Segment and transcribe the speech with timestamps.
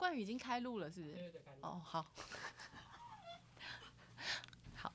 [0.00, 1.12] 冠宇已经开录了，是不是？
[1.12, 2.06] 对对对，哦，好，
[4.72, 4.90] 好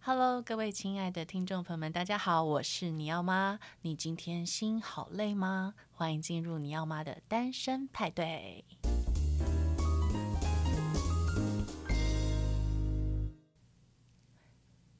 [0.00, 3.60] ，Hello，各位亲爱的听众朋友们，大家好，我是你要妈。
[3.82, 5.74] 你今天心好累吗？
[5.92, 8.64] 欢迎进入你要妈的单身派对。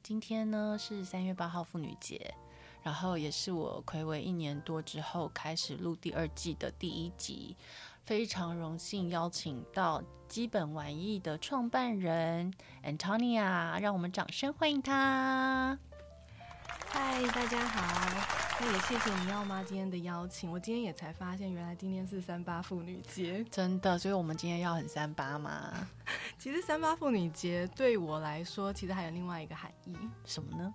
[0.03, 2.35] 今天呢是三月八号妇女节，
[2.83, 7.57] 然后也是我睽违一年多之后开始录第二季的第一集。
[8.09, 12.51] 非常荣幸邀请到基本玩意的创办人
[12.83, 15.77] Antonia，让我们掌声欢迎他。
[16.87, 18.25] 嗨，大家好，
[18.59, 20.51] 那也谢谢你要妈今天的邀请。
[20.51, 25.71] 我今天也才发现，原来今天是三八妇女节，真的，所以我们今天要很三八吗？
[26.39, 30.73] 其实三八妇女节对我来说，其实还有另外一个含义，什么呢？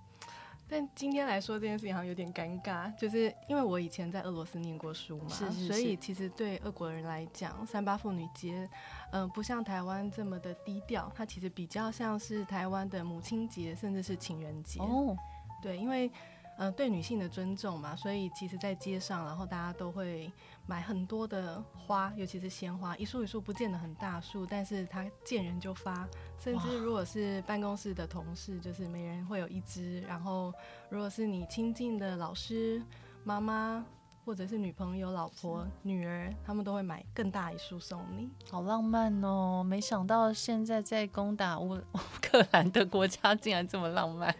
[0.68, 8.68] 但今天来说这件事情好像有点尴尬，就是因为我以前在俄罗斯念过书嘛，是是是，所以其实对俄国人来讲，三八妇女节，
[9.12, 14.80] 嗯、呃，不像台湾这么的低调，它其实比较像是台湾的母亲节，甚至是情人节。
[14.80, 15.16] 哦，
[15.62, 16.10] 对，因为。
[16.56, 20.30] 呃，对女性的尊重嘛，所以其实，在街上，然后大家都会
[20.66, 30.52] 买很多的花，尤其是鲜花，一束一束不见得很大束，但是它见人就发，甚至如果是办公室的同事，就是每人会有一支，然后
[30.88, 32.82] 如果是你亲近的老师、
[33.24, 33.84] 妈妈，
[34.24, 39.62] 或者是女朋友、老婆、女儿，他们都会买更大一束送你，好浪漫哦！
[39.62, 44.34] 没想到现在在攻打乌 乌克兰的国家竟然这么浪漫。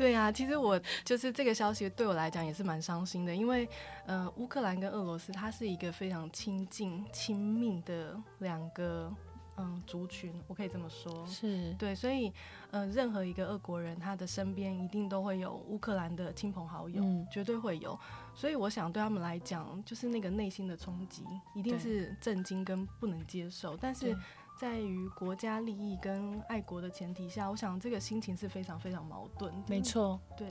[0.00, 3.68] 对啊，其实我就是这个消息对我来讲也是蛮伤心的，因为
[4.06, 9.14] 呃，乌克兰跟俄罗斯它是一个非常亲近、亲密的两个
[9.58, 11.74] 嗯族群，我可以这么说，是。
[11.74, 12.32] 对，所以
[12.70, 17.98] 呃，任何一个俄国人他的身边一定都会有乌克兰的亲朋好友，嗯，绝对会有，
[18.34, 24.16] 所以我想对他们来讲，就是那个内心的冲击一定是震惊跟不能接受，但是。
[24.60, 29.50] 在于国家利益跟爱国的前提下，我想这个心情是非常非常矛盾。
[29.66, 30.46] 没错，对。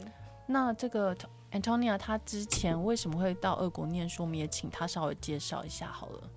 [0.47, 1.15] 那这个
[1.51, 4.23] Antonia 他之前为什么会到俄国念书？
[4.23, 6.27] 我们也请他稍微介绍一下好了。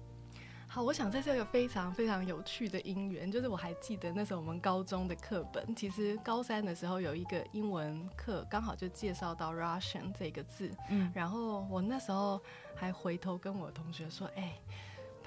[0.68, 10.70] 好，我想这是一个非常非常有趣的因缘，就是我还记得那时候我们高中的课本，其实高三的时候有一个英文课，刚好就介绍到 Russian 这个字。
[10.90, 12.38] 嗯，然后我那时候
[12.74, 14.60] 还回头跟我同学说：“哎、欸。”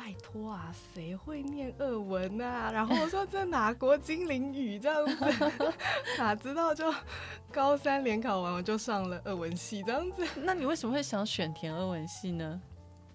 [0.06, 2.70] 拜托啊，谁会念俄文啊？
[2.72, 5.52] 然后我说这哪国精灵语这样子，
[6.20, 6.94] 哪知道就
[7.52, 10.24] 高三联考完我就上了俄文系这样子。
[10.44, 12.62] 那你为什么会想选填俄文系呢？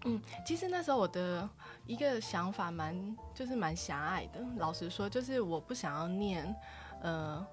[0.05, 1.49] 嗯，其实那时候我的
[1.87, 6.53] 一个想法蛮就是蛮狭隘的，老实说，就是我不想要念
[7.03, 7.47] 呃。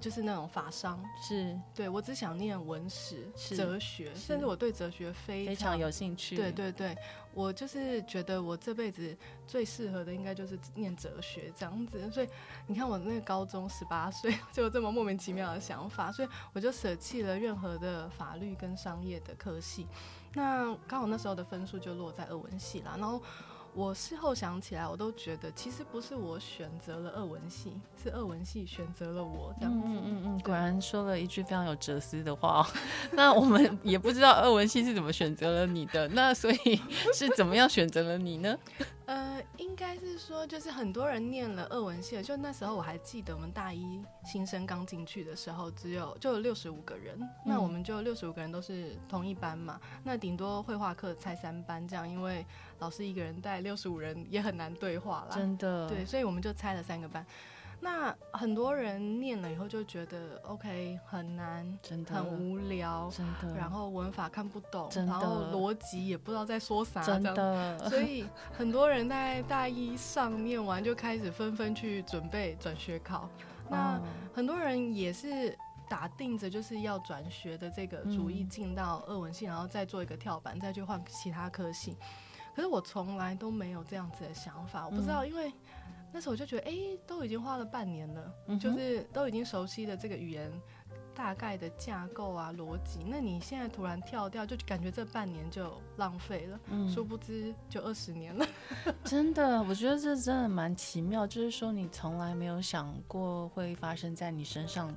[0.00, 6.36] 就是那种法商，是对，我只想念文史、哲学，甚至我对哲学非常，非常有兴趣。
[6.36, 6.96] 对对对，
[7.32, 9.16] 我就是觉得我这辈子
[9.46, 12.10] 最适合的应该就是念哲学这样子。
[12.10, 12.28] 所以
[12.66, 19.86] 你看我那个高中十八岁 就有这么莫名其妙的想法，所以我就舍弃了任何的法律跟商业的科系。
[20.34, 23.22] 那刚好那时候的分数就落在俄文系啦，然后。
[23.74, 29.88] 我事后想起来，我都觉得其实不是我选择了二文系，是二文系选择了我这样子。
[29.88, 32.64] 嗯嗯嗯，果然说了一句非常有哲思的话。
[33.12, 36.80] 那我们 也不知道二文系是怎么选择了你的，那所以
[37.12, 38.56] 是怎么样选择了你呢？
[39.06, 52.46] 呃，应该是说，就是很多人念了二文系，就那时候我还记得，我们大一新生刚进去的时候，只有就有六十五个人，嗯、那我们就六十五个人都是同一班嘛，那顶多绘画课才三班这样，因为
[52.78, 57.24] 老师一个人带六十五人也很难对话啦，真的，对，所以我们就拆了三个班。
[57.80, 63.54] 那很多人念了以后就觉得 OK 很难，真的很无聊，真的。
[63.54, 64.88] 然后文法看不懂。
[64.94, 67.90] 然后逻辑也不知道在说啥，真的。
[67.90, 68.24] 所以
[68.56, 73.28] 很多人在大一上念完就开始纷纷去准备转学考。
[73.68, 74.00] 那
[74.32, 75.54] 很多人也是
[75.86, 81.98] 打定着就是要转学的这个主意进到二文系，然后再做一个跳板，再去换其他科系。
[82.54, 85.52] 可是我从来都没有这样子的想法，我不知道因为。
[86.16, 90.48] 那时候我就觉得，哎、欸，都已经花了半年了，嗯，就是都已经熟悉了这个语言
[91.12, 93.00] 大概的架构啊、逻辑。
[93.04, 98.46] 那你现在突然跳掉，就感觉这半年就浪费了，嗯，殊不知就二十年了。
[99.02, 104.96] 真的，我觉得这真的蛮奇妙，就是说你从来没有想过会发生在你身上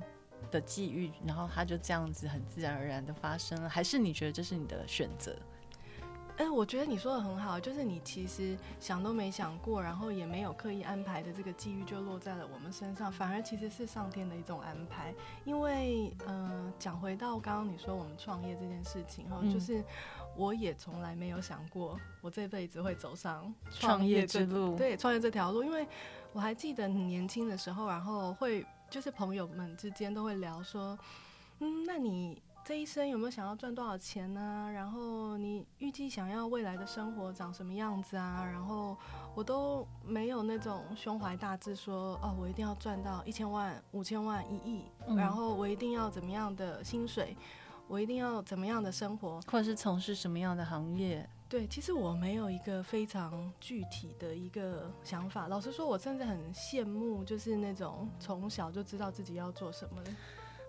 [0.52, 5.36] 的际遇，然后它就这样子很自然而然的发生了，还是你觉得这是你的选择？
[6.40, 15.12] 嗯，我觉得你说的很好，就是你其实想都没想过，然后也没有刻意安排的这个机遇就落在了我们身上，反而其实是上天的一种安排。
[15.44, 19.82] 因为，嗯、呃，讲回到刚刚你说我们创业这件事情哈，就是
[20.36, 24.76] 我也从来没有想过我这辈子会走上创业之路。
[24.76, 25.84] 对，创业这条路，因为
[26.32, 30.96] 我还记得你年轻的时候，然后会就是朋友们之间都会聊说，
[31.58, 32.40] 嗯，那你。
[32.68, 34.70] 这一生有没有想要赚多少钱呢、啊？
[34.70, 38.44] 然后你预计想要未来的生活长什么样子啊？
[38.44, 38.94] 然后
[39.34, 47.34] 我都没有那种胸怀大志说，哦，我一定要赚到一千万、五千万、一亿，嗯、然后我一定要怎么样的薪水，
[47.86, 51.26] 我一定要怎么样的生活，或者是从事什么样的行业？
[51.48, 55.48] 对，其实我没有一个非常具体的一个想法。
[55.48, 60.10] 老实说，我甚至很羡慕，就是那种从小就知道自己要做什么的。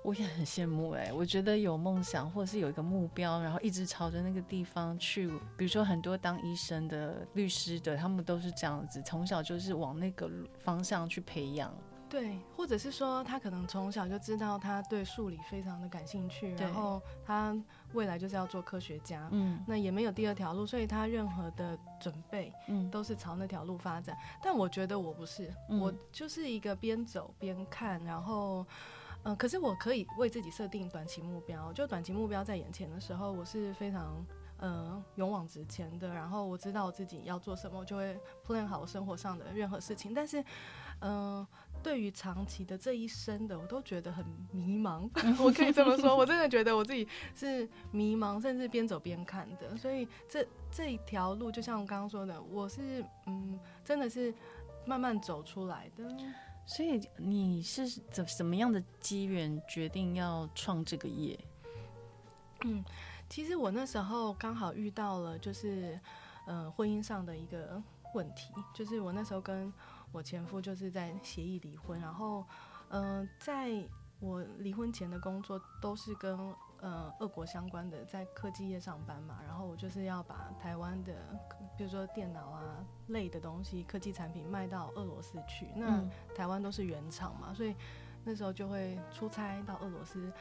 [0.01, 5.28] 我也很羡慕哎、欸，我觉得有梦想或者是有一个目标，然后一直朝着那个地方去。
[5.57, 11.72] 比如说很多当医生的、律师的，他们都是这样子，从小就是往那个方向去培养。
[12.10, 17.56] 对，或者是说他可能从小就知道他对数理非常的感兴趣，然后他
[17.94, 19.28] 未来就是要做科学家。
[19.31, 24.18] 嗯，那也没有第二条路，所以他任何的准备，嗯，都是朝那条路发展。
[24.42, 28.66] 但我觉得我不是，嗯、我就是一个边走边看，然后。
[29.24, 34.25] 嗯、可是我可以为自己设定短期目标，就短期目标在眼前的时候，我是非常
[34.57, 36.07] 呃勇往直前的。
[36.13, 40.13] 然后我知道我自己要做什么，我就会 plan 好生活上的任何事情。
[40.13, 40.44] 但是，
[41.01, 41.45] 嗯、
[41.83, 45.10] 对于长期的这一生的，我都觉得很迷茫。
[45.44, 49.75] 我可以这么说，我真的觉得我自己是迷茫，甚至边走边看的。
[49.77, 54.33] 所以这这一条路，就像我刚刚说的，我是嗯，真的是
[54.86, 56.04] 慢慢走出来的。
[56.69, 61.38] 所以你是怎什么样的机缘决定要创这个业？
[62.63, 62.86] 嗯，
[63.27, 66.00] 其实我那时候刚好遇到了，就是
[66.45, 67.81] 呃婚姻上的一个
[68.13, 69.74] 问题，就是我那时候跟
[70.12, 72.45] 我前夫就是在协议离婚，然后
[72.89, 73.83] 嗯、在
[74.19, 76.38] 我离婚前的工作都是跟。
[76.81, 81.14] 呃，俄国相关的在科技业上班嘛，然后我就是要把台湾的，
[81.78, 85.68] 比如说电脑啊类的东西，科技产品卖到俄罗斯去。
[85.76, 86.04] 那
[86.36, 87.76] 台湾都是原厂嘛，所以
[88.24, 90.31] 那时候就会出差到俄罗斯，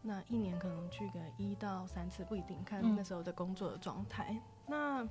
[0.00, 4.40] 那一年可能去个一到三次，不一定，看那时候的工作的状态。
[4.66, 5.02] 那，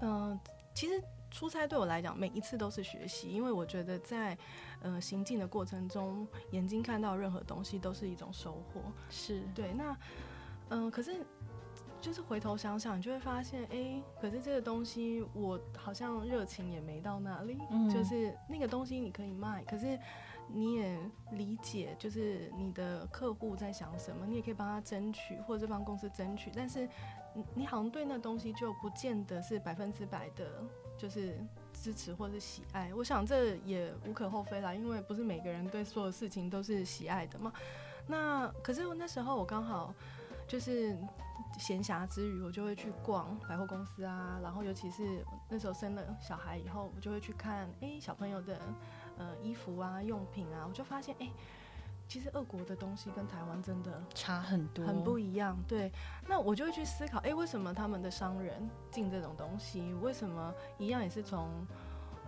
[0.00, 0.40] 嗯、呃，
[0.74, 1.02] 其实。
[1.30, 4.36] 出差对我来讲，每一次都是学习，因为我觉得在
[4.82, 8.80] 呃行进的过程中，眼睛看到任何东西都是一种收获。
[9.08, 9.96] 是对，那
[10.70, 11.24] 嗯、呃，可是
[12.00, 17.58] 就是回头想想，你就会发现，哎、欸，可是这个东西我好像热情也没到那里。
[17.70, 19.98] 嗯，就是那个东西你可以卖，可是
[20.48, 20.98] 你也
[21.32, 26.88] 理解，就是你的客户在想什么，你也可以帮他争取，或者是帮公司争取，但是
[27.34, 30.64] 你你好像对那东西就不见得是百分之百的。
[31.00, 31.34] 就是
[31.72, 37.50] 支持或者喜爱，我想这也无可厚非啦，因为不是每个人对所有事情都是喜爱的嘛。
[38.06, 39.94] 那可是那时候我刚好
[40.46, 40.94] 就是
[41.58, 48.60] 闲暇之余，我就会去逛百货公司啊，然后尤其是那时候生了小孩以后，我就会去看哎、小朋友的
[49.16, 51.30] 呃衣服啊用品啊，我就发现哎。
[52.10, 55.56] 其实俄国的东西跟台湾真的差很多，很不一样。
[55.68, 55.92] 对，
[56.26, 59.94] 那我就会去思考，哎，为什么他们的商人进这种东西？
[60.02, 61.48] 为什么一样也是从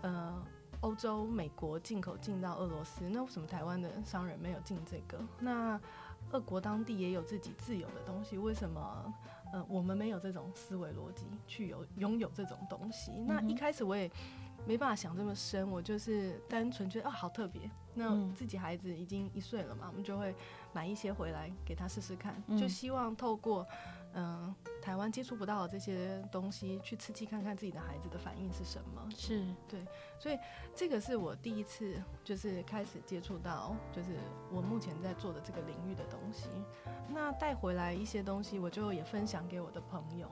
[0.02, 0.40] 呃
[0.82, 3.08] 欧洲、美国进口进到俄罗斯？
[3.08, 5.18] 那为什么台湾的商人没有进这个？
[5.40, 5.80] 那
[6.30, 9.12] 俄国当地也有自己自有的东西，为什么
[9.52, 13.10] 呃我们没有这种思维逻辑去有拥有这种东西？
[13.26, 14.08] 那一开始我也。
[14.66, 17.70] 没办法想这么深，我就是单纯觉得啊，好特别。
[17.94, 20.34] 那自己孩子已经一岁了嘛，我们就会
[20.72, 23.66] 买一些回来给他试试看，就希望透过
[24.14, 29.06] 嗯、呃、台湾接触不到的这些东西，去刺激看看自己的孩子的反应是什么。
[29.14, 29.84] 是对，
[30.18, 30.38] 所以
[30.74, 34.16] 这个是我第一次就是开始接触到，就是
[34.50, 36.48] 我目前在做的这个领域的东西。
[37.10, 40.30] 那带回来一些东西，我就也分享给我的朋友。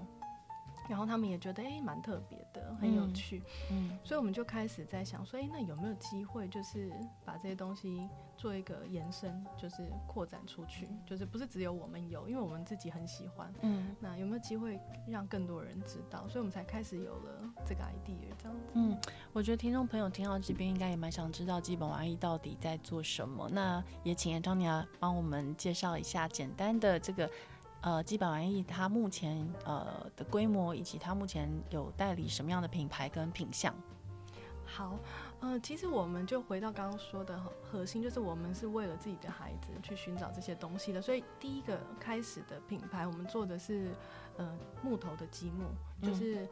[0.91, 6.93] 然后他们也觉得哎，蛮特别的，很有趣，嗯，嗯，所以我们就开始在想说，哎，那有没有机会，就是
[7.25, 16.27] 把这些东西做一个延伸，就是扩展出去，就是不是只有我们有，因为我们自己很喜欢，嗯，那有没有机会让更多人知道？
[16.27, 18.73] 所以我们才开始有了这个 idea 这样子。
[18.75, 18.99] 嗯，
[19.33, 27.31] 我觉得听众朋友听到这边应该也蛮想知道基本玩意到底在做什么，那也请 Antonia 帮我们介绍一下简单的这个。
[27.83, 33.75] 呃，基本玩意它目前呃的规模，以及它目前有代理什么样的品牌跟品相？
[34.67, 34.99] 好，
[35.41, 41.01] 呃，其实我们就回到刚刚说的核心，就是我们是为了自己的孩子去寻找这些东西的。
[41.01, 43.91] 所以第一个开始的品牌，我们做的是
[44.37, 45.65] 呃木头的积木，
[46.07, 46.45] 就是、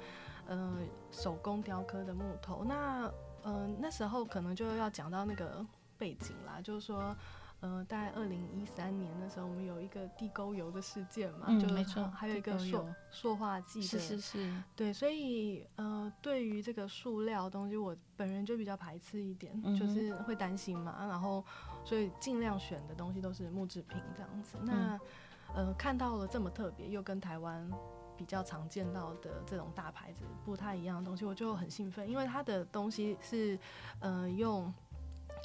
[0.47, 0.79] 嗯、呃
[1.11, 2.65] 手工雕刻的木头。
[2.65, 5.65] 那呃那时候可能就要讲到那个
[5.99, 7.15] 背景啦，就是说。
[7.61, 21.45] 呃，大概二零一三年的时候，我们有一个地沟油的事件嘛，嗯、就没错，还有一个塑塑化剂的，是是是，对，所以呃，对于这个塑料东西，我本人就比较排斥一点，嗯、就是会担心嘛，然后
[21.85, 24.57] 所以尽量选的东西都是木制品这样子。
[24.63, 24.97] 那、
[25.57, 27.69] 嗯、呃，看到了这么特别又跟台湾
[28.17, 33.59] 比较常见到的这种大牌子不太一样的东西，我就很兴奋，因为它的东西是
[33.99, 34.73] 呃用。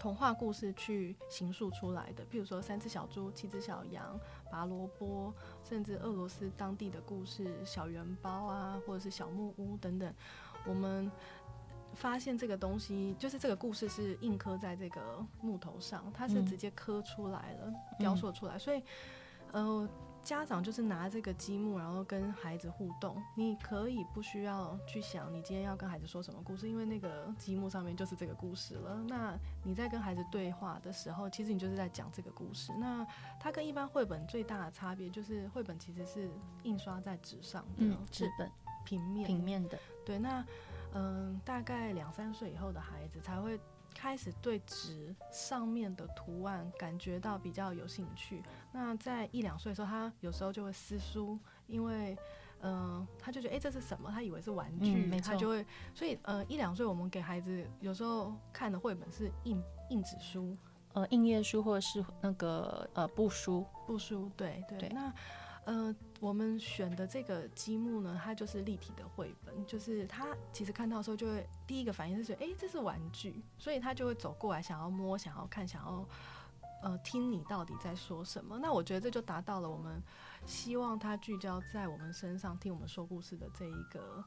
[0.04, 4.20] 童话故事去形塑出来的，譬如说三只小猪、七只小羊、
[4.52, 5.34] 拔萝卜，
[5.64, 10.14] 甚至俄罗斯当地的故事，小圆包啊，或者是小木屋等等。
[10.66, 11.10] 我们
[11.94, 18.84] 发现这个东西，就是这个故事是印刻在这个木头上，它是直接刻出来了，雕塑出来，所以，
[19.54, 19.88] 呃。
[20.24, 23.22] 家长就是拿这个积木，然后跟孩子互动。
[23.36, 29.04] 你可以不需要去想你今天要跟孩子说什么故事，因为那个积木上面就是这个故事了。
[29.08, 32.72] 那你在跟孩子对话的时候，其实你就是在讲这个故事。
[32.80, 33.06] 那
[33.40, 36.30] 它跟一般绘本最大的差别就是，绘本其实是
[36.64, 38.50] 印刷在纸上的，嗯，纸本
[38.86, 39.78] 平面平面的。
[40.06, 40.46] 对，那
[40.94, 43.60] 嗯，大概两三岁以后的孩子才会。
[43.94, 48.44] 开始对纸上面的图案感觉到比较有兴趣。
[48.72, 52.18] 那在一两岁的时候，他有时候就会撕书，因为，
[52.62, 54.10] 嗯、呃，他就觉得，哎、欸，这是什么？
[54.12, 60.58] 他以为是玩具，嗯、他就会，所以，呃，一两岁我们给孩子有时候看的绘本是印印纸书，
[60.94, 64.90] 呃，印页书或者是那个呃布书，布书，对对，对。
[65.66, 76.06] 嗯呃，我们选的这个积木呢，它就是立体的绘本，就是他其实看到的时候就会第一个反应是觉得，哎，这是玩具，所以他就会走过来，想要摸，想要看，想要
[76.82, 78.60] 呃听你到底在说什么。
[78.60, 80.02] 那我觉得这就达到了我们
[80.46, 84.24] 希望他聚焦在我们身上，听我们说故事的这一个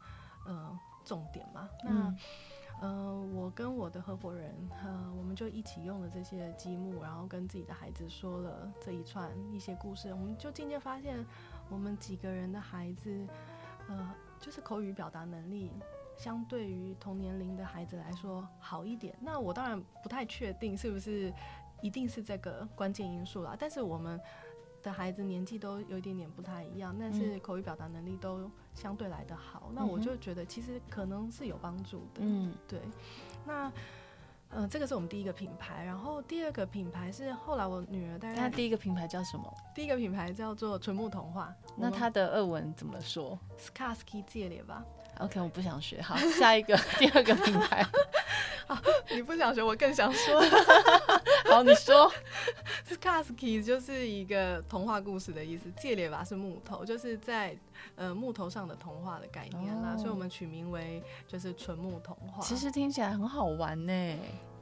[0.46, 1.68] 呃重点嘛。
[1.84, 2.14] 那。
[2.80, 4.54] 呃，我跟我的合伙人，
[4.84, 10.10] 呃，我们就一起用了这些积木，然后跟自己的孩子说了这一串一些故事。
[10.12, 11.24] 我们就渐渐发现，
[11.70, 13.26] 我们几个人的孩子，
[13.88, 15.70] 呃，就是口语表达能力
[16.16, 19.16] 相对于同年龄的孩子来说好一点。
[19.20, 21.32] 那我当然不太确定是不是
[21.80, 24.20] 一定是这个关键因素啦，但是我们。
[24.86, 32.20] 的孩子年纪都有一点点不太一样，但是口语表达能力都相对来的好、那我就觉得其实可能是有帮助的。
[32.20, 32.80] 嗯，对。
[33.44, 33.72] 那，
[34.48, 38.32] 呃，这个是我们第一个品牌，然后第二个品牌是后来我女儿带。
[38.34, 39.52] 那第一个品牌叫什么？
[39.74, 41.52] 第一个品牌叫做纯木童话。
[41.76, 44.84] 那它的二文怎么说 s k a s k i 借脸吧。
[45.18, 46.00] OK，我不想学。
[46.00, 47.84] 好，下一个 第二个品牌。
[48.68, 48.78] 好，
[49.10, 50.40] 你不想学，我更想说。
[51.56, 52.12] 哦，你说
[52.84, 57.56] s 卡 a s k 就是一个童话故事的意思，借列吧是木头，就是在
[57.94, 62.42] 呃木头上的童话的概念啦，所以我们取名为就是纯木童话。
[62.42, 64.18] 其实听起来很好玩呢。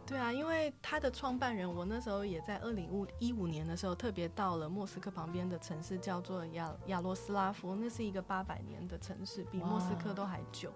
[0.06, 10.70] 对啊，因为他的创办人，我那时候也在二零五一五年的时候，特别到了莫斯科旁边的城市，叫做亚亚罗斯拉夫，那是一个八百年的城市，比莫斯科都还久。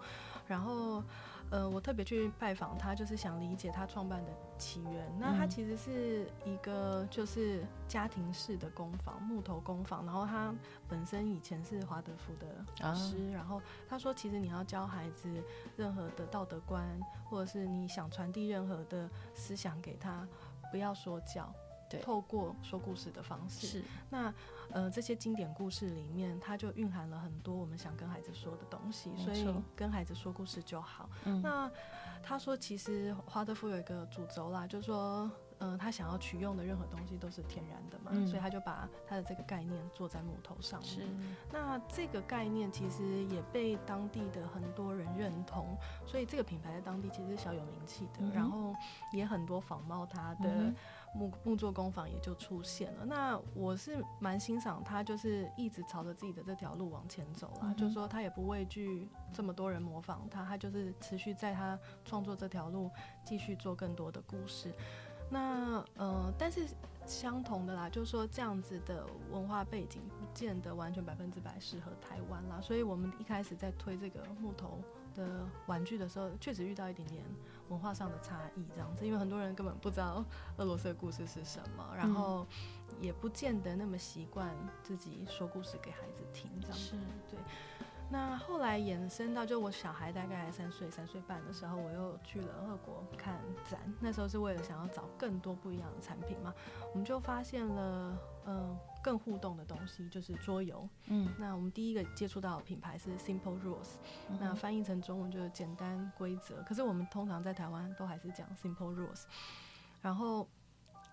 [0.46, 1.04] 然后，
[1.50, 5.10] 呃，我特别去拜访他，就是想理解他创办的起源。
[5.18, 10.04] 那他其实是一个就是家庭式的工坊，木头工坊。
[10.04, 10.54] 然后他
[10.86, 12.46] 本身以前是华德福的
[12.80, 13.16] 老师。
[13.30, 15.30] 啊、然后他说，其实你要教孩子
[15.76, 16.84] 任何的道德观，
[17.30, 20.28] 或者是你想传递任何的思想给他，
[20.70, 21.50] 不要说教。
[21.88, 23.84] 对，透过说故事的方式，是。
[24.10, 24.32] 那
[24.70, 31.08] 呃这些经典故事里面，它就蕴含了很多我们想跟孩子说的东西，所以跟孩子说故事就好。
[31.24, 31.70] 嗯、那
[32.22, 40.90] 他说，其实华德福有一个主轴啦，就是说，呃，他想要取用的任何东西都是天然的嘛，嗯、所以他就把他的这个概念做在木头上面。
[40.90, 41.06] 是，
[41.52, 48.74] 那这个概念其实也被当地的很多人认同，所以这个品牌在当地其实是小有名气的，嗯、然后
[49.12, 50.50] 也很多仿冒它的。
[50.50, 50.74] 嗯
[51.14, 53.04] 木木作工坊也就出现了。
[53.04, 57.68] 那我是蛮欣赏他，就是一直朝着自己的这条路往前走啦。
[57.68, 62.90] 嗯、就是说他也不畏惧这么多人模仿他，他就是持续在他创作这条路
[63.24, 64.72] 继续做更多的故事。
[65.30, 66.66] 那呃，但是
[67.04, 72.60] 相同的啦，就是说这样子的文化背景不见得完全百分之百适合台湾啦。
[72.62, 74.78] 所以我们一开始在推这个木头
[75.14, 77.22] 的玩具的时候，确实遇到一点点
[77.68, 80.24] 文化上的差异，这样子，因为很多人根本不知道
[80.56, 82.46] 俄罗斯的故事是什么，然后
[83.00, 86.84] 也不见得那么习惯自己说故事给孩子听，这样子。
[86.84, 86.92] 是
[87.30, 87.38] 对。
[88.10, 96.54] 那后来延伸到，就我小孩大概三岁、三岁半的时候，我又去了俄国看展，那时候是为了想要找更多不一样的产品嘛，
[96.92, 98.78] 我们就发现了，嗯、呃。
[99.00, 103.94] 更互动的东西就是桌游，嗯，那我们第一个接触到的品牌是 Simple Rules，
[104.28, 106.60] 嗯，那翻译成中文就是简单规则。
[106.64, 109.22] 可是我们通常在台湾都还是讲 Simple Rules，
[110.02, 110.46] 然后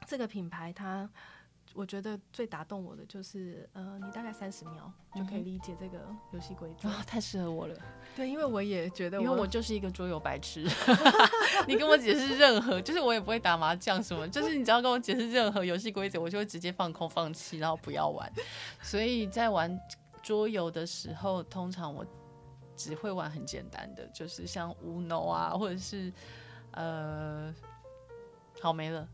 [0.08, 1.10] 这个品牌它。
[1.76, 7.76] 我觉得最打动我的就是，呃，你大概三十秒就可以理解这个游戏规则，啊，太适合我了。
[8.16, 10.66] 对，因为我也觉得，因为我就是一个桌游白痴。
[11.68, 18.32] 你跟我解释任何，就是我也不会打麻将什么，就是你只要跟我解释任何游戏规则，我就会直接放空放弃，然后不要玩。
[18.82, 19.78] 所以在玩
[20.24, 22.06] 桌游的时候，通常我
[22.78, 26.12] 只会玩很简单的，就是像 Uno 啊，或者是
[26.72, 27.54] 呃，
[28.62, 29.06] 好没了。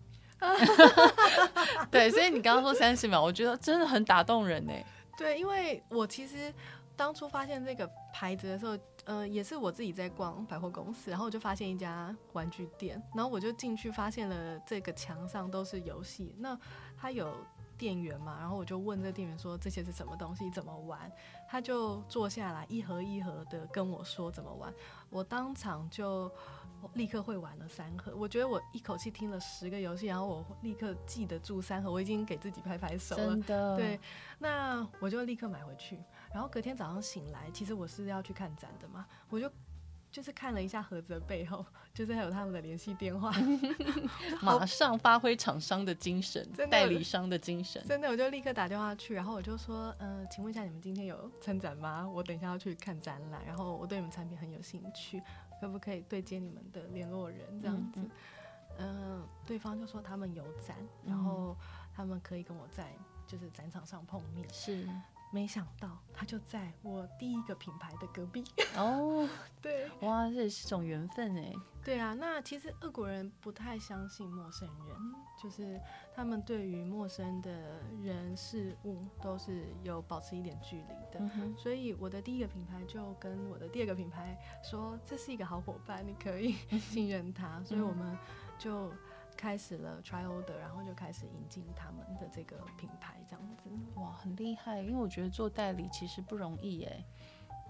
[1.91, 4.73] 对，所以你刚刚说三十秒，我觉得真的很打动人呢。
[5.17, 6.51] 对，因为我其实
[6.95, 16.57] 当初发现这个牌子的时候，呃，也是我自己在逛百货公司，然后我就发现一家玩具店，然后我就进去发现了这个墙上都是游戏，那
[16.99, 17.31] 它有
[17.77, 21.11] 店员嘛，然后我就问这店员说，这些是什么东西，怎么玩？
[21.47, 24.73] 他就坐下来一盒一盒的跟我说怎么玩，
[25.11, 26.31] 我当场就。
[26.93, 33.27] 立刻会玩了三盒，我觉得我一口气听了十个游戏，然后我立刻记得住三盒，我已经给自己拍拍手了。
[33.27, 33.99] 真的，对，
[34.39, 35.99] 那我就立刻买回去。
[36.33, 39.51] 然后隔天早上醒来，其实我是要去看展的嘛，我就
[40.11, 43.31] 就是看了一下盒子的背后，就是还有他们的联系电话，
[44.41, 47.81] 马上发挥厂商的精神，代理商的精神。
[47.87, 52.07] 真的，我就立刻打电话去，然后我就说，嗯、呃，请问一下，你们今天有参展吗？
[52.07, 55.21] 我等一下要去看展览，然后我对你们产品很有兴趣。
[55.61, 58.01] 可不可以对接你们的联络人这样子？
[58.79, 60.75] 嗯，呃，对方就说他们有展，
[61.05, 61.55] 然后
[61.93, 62.91] 他们可以跟我在
[63.27, 64.51] 就是展场上碰面。
[64.51, 64.87] 是。
[65.31, 68.43] 没想到他就在我第一个品牌的隔壁
[68.75, 69.27] 哦，
[69.61, 71.53] 对，哇，这也是种缘分哎。
[71.83, 74.95] 对啊，那其实俄国人不太相信陌生人，
[75.41, 75.81] 就是
[76.13, 81.19] 他们对于陌生的人事物都是有保持一点距离的。
[81.19, 87.57] 嗯、所以我的第一个品牌就跟我的第二个品牌说，这是一个好伙伴，你可以 信任他。
[87.57, 88.15] 嗯、所以我们
[88.59, 88.91] 就。
[89.41, 93.71] 开始了 try order，然后就开始引进他们的这个品牌，这样子。
[93.95, 94.79] 哇，很厉害！
[94.83, 97.03] 因为我觉得做代理其实不容易耶。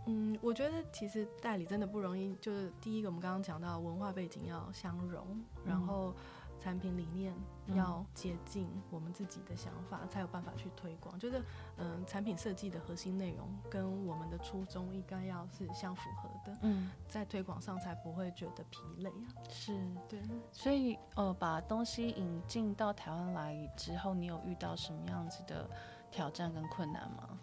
[0.05, 2.35] 嗯，我觉得其实代理真的不容易。
[2.41, 6.13] 就是第一个，我们刚刚讲到文化背景要相融，嗯、然后。
[6.61, 7.33] 产品理念
[7.73, 11.17] 要接近我们自己的想法，嗯、才有办法去推广。
[11.17, 11.39] 就是，
[11.77, 16.57] 嗯、呃，产品设计的核心内容跟我们的初衷应该要是相符合的。
[16.61, 19.33] 嗯，在推广上才不会觉得疲累啊。
[19.49, 19.75] 是，
[20.07, 20.21] 对。
[20.51, 25.67] 所以，呃，把东西引进到台湾来之后，你有遇到什么样子的
[26.11, 27.39] 挑战跟困难吗？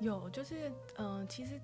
[0.00, 1.60] 有，就是，嗯、呃，其实。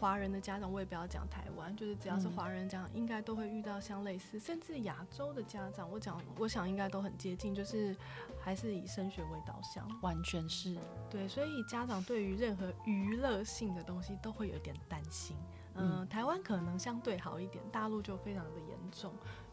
[0.00, 7.94] 华人的家长，我也不要讲台湾，就是只要是华人家长，应该都会遇到像类似，甚至亚洲的家长，我讲，我想应该都很接近，就是
[8.40, 10.74] 还是以升学为导向，完全是。
[11.10, 15.36] 对，所以家长对于任何娱乐性的东西都会有点担心。
[15.74, 19.12] 嗯、呃，台湾可能相对好一点，大陆就非常的严重，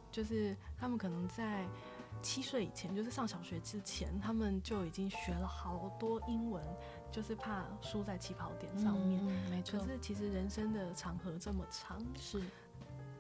[0.10, 1.66] 就是他们可能在
[2.22, 6.64] 七岁以前，就是上小学之前，他们就已经学了好多英文。
[7.12, 9.80] 就是怕输在起跑点上面，嗯，没错。
[9.80, 12.42] 可是其实人生的长河这么长，是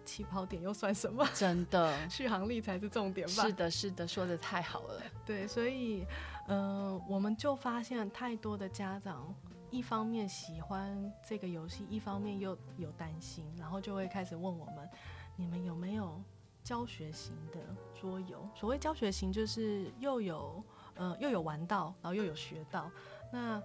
[0.06, 1.28] 起跑点又算什么？
[1.34, 3.43] 真的， 续航力才是重点吧？
[3.43, 5.02] 是的，是的，说的太好了。
[5.26, 6.06] 对，所以，
[6.47, 9.34] 嗯、呃，我们就发现太多的家长，
[9.69, 14.89] 一方面喜欢这个游戏，一方面又有担心，然后就会开始问我们：
[15.36, 16.21] 你们有没有
[16.63, 17.60] 教学型的
[18.00, 18.47] 桌游？
[18.56, 20.63] 所谓教学型，就是又有，
[20.95, 22.89] 呃，又有玩到，然后又有学到。
[23.32, 23.62] 那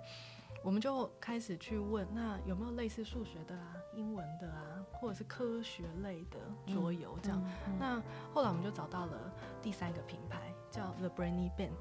[0.62, 6.38] 我们就开始去问，那有没有类似数学的啊、英文的啊，或者是科学类的
[6.72, 7.42] 桌游这样？
[7.78, 8.00] 那
[8.32, 11.72] 后来我们就找到了第三个品牌，叫 The Brainy Band。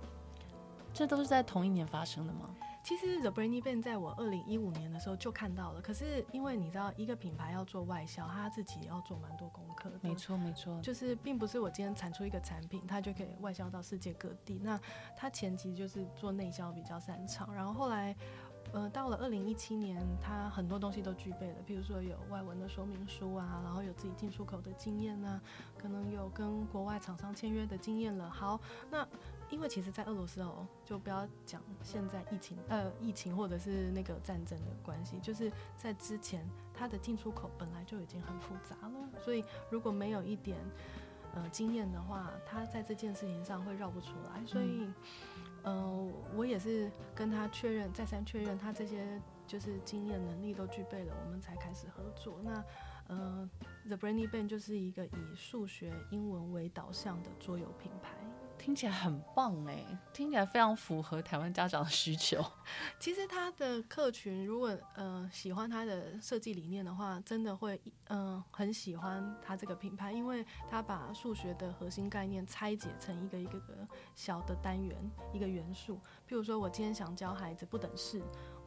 [0.93, 2.55] 这都是在同一年发生的吗？
[2.83, 9.99] 其实 The Brainy Band 在我二零一五年的时候就看到了，可是因为你知道，一个品牌要做外销，他自己也要做蛮多功课的。
[10.01, 14.59] 没错，没错，就是并不是我今天产出一个产品，它就可以外销到世界各地。
[14.63, 14.79] 那
[15.15, 18.15] 它前期就是做内销比较擅长，然后后来，
[18.73, 25.39] 呃，到了二零一七年，它很多东西都具备了，比如说有外文的说明书啊，然后有自己进出口的经验啊，
[25.77, 28.29] 可能有跟国外厂商签约的经验了。
[28.29, 29.07] 好，那。
[29.51, 40.57] 因为其实，在俄罗斯哦，就不要讲现在疫情，呃，疫情或者是那个战争的关系，就是在之前，它的进出口本来就已经很复杂了，所以如果没有一点
[41.35, 44.43] 呃经验的话，他在这件事情上会绕不出来。
[44.45, 44.87] 所以，
[45.63, 52.39] 嗯、呃，我也是跟他确认，再三确认他这些就是经验能力都具备了，我们才开始合作。
[52.41, 52.63] 那，
[53.07, 53.49] 呃
[53.85, 58.11] ，The Brainy Band 就是一个以数学、英文为导向的桌游品牌。
[58.63, 62.45] 听起来很棒哎，听起来非常符合台湾家长的需求。
[62.99, 75.95] 其实他的客群如果呃喜欢他的设计理念的话，真的会嗯、很喜欢他这个品牌，因为他把数学的核心概念拆解成一个一个个小的单元，一个元素。
[76.29, 78.21] 譬如说我今天想教孩子不等式，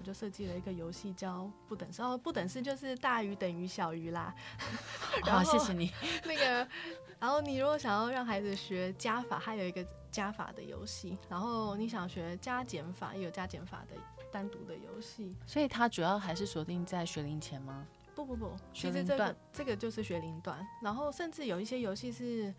[0.04, 2.02] 就设计了一个游戏叫不等式。
[2.02, 4.32] 哦，不等式就是大于等于小于啦。
[5.24, 5.90] 好，谢谢你。
[6.24, 6.68] 那个。
[7.20, 13.96] 然后你如果想要让孩子学加法，还有一个加法的游戏；然后你想学加减法，也有加减法的
[14.30, 15.34] 单独的游戏。
[15.46, 17.86] 所以它主要还是锁定在学龄前吗？
[18.14, 20.64] 不不不，其实这个这个就是学龄段。
[20.82, 22.52] 然后甚至有一些游戏是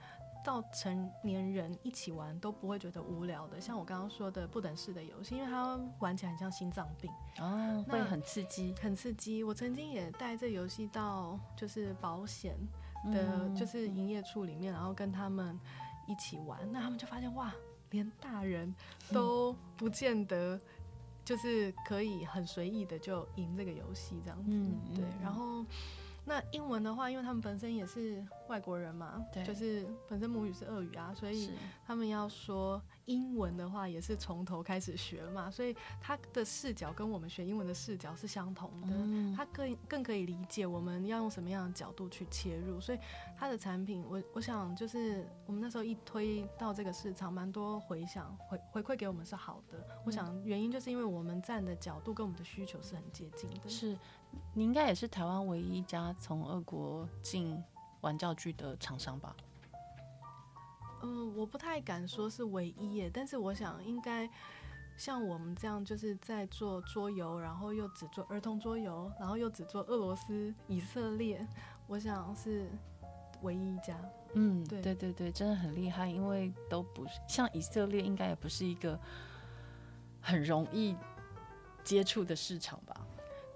[0.45, 9.43] 到成年人一起玩都不会觉得无聊的，像我刚刚说的不等式的游戏，因为它玩起来很像心脏病哦，会很刺激，很刺激。
[9.43, 12.55] 我曾经也带这游戏到就是保险。
[13.11, 15.55] 的就是营业处里面，然后跟他们
[16.07, 17.53] 一起玩，那他们就发现哇，
[17.91, 18.73] 连大人
[19.13, 20.59] 都不见得
[21.23, 24.57] 就是可以很随意的就赢这个游戏这样子，
[24.95, 25.63] 对，然后。
[26.27, 31.51] 那英文的话，因为他们本身也是外国人嘛，对，就是本身母语是俄语啊，所以
[31.85, 42.97] 他们要说英文的话，也是从头开始学嘛，所以他的视角跟我们学英文的视角是相同的，嗯、他更更可以理解我们要用什么样的角度去切入，所以
[43.37, 53.95] 他的产品，我我想就是我们那时候一推到这个市场，蛮多回响回回馈给我们是好的，嗯、我想原因就是因为我们站的角度跟我们的需求是很接近的，是。
[54.53, 57.61] 你应该也是台湾唯一一家从俄国进
[58.01, 59.35] 玩教具的厂商吧？
[61.03, 64.29] 嗯，我不太敢说是唯一耶，但是我想应该
[64.97, 71.45] 像我们这样，就是在做桌游，然后又只做儿童桌游，然后又只做俄罗斯、以色列，
[71.85, 72.69] 我想是
[73.41, 73.99] 唯一一家。
[74.33, 78.99] 嗯，对对对对，真的很厉害，因为都不是像以色列，应该也不是一个
[80.21, 80.95] 很容易
[81.83, 83.04] 接触的市场吧？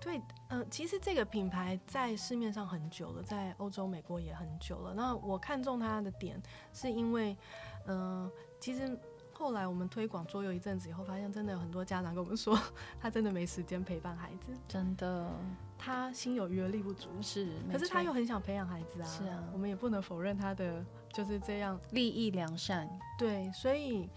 [0.02, 4.94] 对，嗯、呃，其实这个品牌在市面上很久了，在欧洲、美国也很久了。
[4.94, 6.42] 那我看中它的点，
[6.74, 7.36] 是因为，
[7.86, 8.98] 嗯、呃，其实
[9.34, 12.58] 后来我们推广桌游一阵子以后，发现真的有很多家长跟我们说，
[13.00, 15.30] 他真的没时间陪伴孩子，真的，
[15.78, 24.10] 他心有余而力不足，是，可是他又很想培养孩子啊，是啊，我们也不能否认他的就是这样利益良善，对，所以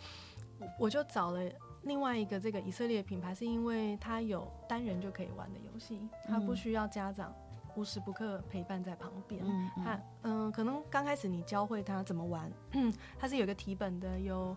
[0.78, 1.40] 我就找了。
[1.84, 7.34] 另外一个这个以色列品牌，是因为它有单人就可以玩的游戏，它不需要家长
[7.74, 9.42] 无时不刻陪伴在旁边。
[9.44, 14.56] 嗯，它嗯，可能刚开始你教会他怎么玩，嗯， 它是有个题本的，有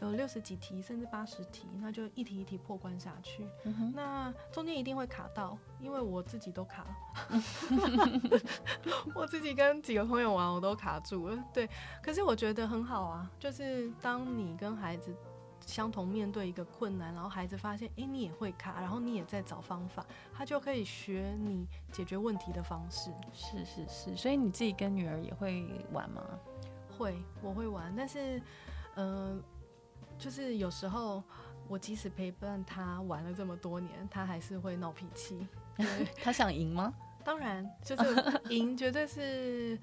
[0.00, 3.44] 有六十几题甚至八十题，那就一题一题破关下去。
[3.64, 6.84] 嗯，那中间一定会卡到，因为我自己都卡
[7.30, 7.42] 了，
[9.14, 11.44] 我自己跟几个朋友玩我都卡住了。
[11.52, 11.68] 对，
[12.00, 15.12] 可是我觉得很好啊，就是当你跟孩子。
[15.66, 23.10] 相同面对一个困难，然后孩子发现，哎，你也会卡，然后你也在找方法，他就可以学你解决问题的方式。
[23.32, 26.22] 是是是，所以你自己跟女儿也会玩吗？
[26.96, 28.38] 会，我会玩，但是，
[28.94, 29.42] 嗯、呃，
[30.18, 31.22] 就是有时候
[31.66, 35.46] 我即使陪伴他玩了这么多年，他还是会闹脾气。
[36.22, 36.94] 他 想赢吗？
[37.24, 39.76] 当然，就是赢绝对是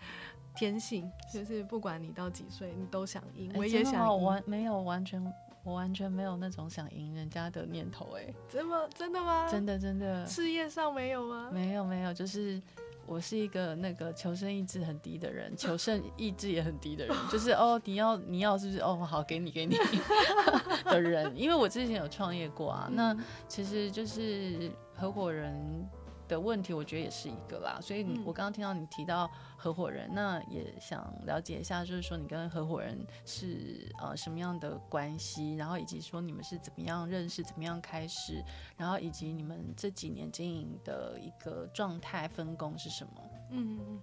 [0.56, 3.52] 天性，就是不管你到几岁，你都想赢。
[3.56, 5.22] 我也想赢，完没有完全。
[5.64, 9.48] 我完全没有那种想赢人家的念头，哎，真的真的吗？
[9.50, 11.50] 真的真的，事业上没有吗？
[11.54, 12.62] 没有没有，就是
[13.06, 19.76] 我是一个那个求生意志很低的人，求胜意志也很低的人，就是哦，你要你要是不是哦，好，给你给你
[20.86, 23.16] 的人，因为我之前有创业过啊，那
[23.48, 25.88] 其实就是合伙人。
[26.32, 38.42] 的问题，我觉得也是一个啦，所以你我刚刚听到你提到合伙人，嗯，那也想了解一下，就是说你跟合伙人是呃什么样的关系，然后以及说你们是怎么样认识，怎么样开始，
[38.78, 43.12] 然后以及你们这几年经营的一个状态分工是什么？
[43.50, 44.02] 嗯嗯嗯。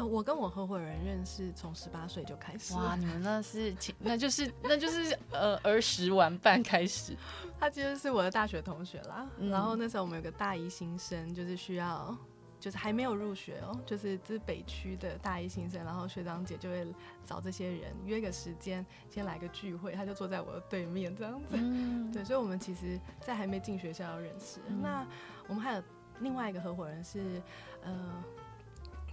[0.00, 2.72] 呃，我跟我合伙人认识从十八岁就开始。
[2.74, 7.14] 哇，你们那是，那就是那就是呃儿时玩伴开始。
[7.60, 12.16] 他其实是我的大学同学啦，嗯、然后那时候我们有个大一新生，就是需要，
[12.58, 16.86] 就是还没有入学哦，就是这是北区的大一新生，然后学长姐就会
[17.22, 21.56] 找这些人约个时间，先来个聚会，他就坐在我的对面这样子。
[21.58, 24.60] 嗯、对，所以我们其实，在还没进学校要认识。
[24.66, 25.06] 嗯、那
[25.46, 25.82] 我们还有
[26.20, 27.42] 另外一个合伙人是，
[27.82, 28.24] 呃。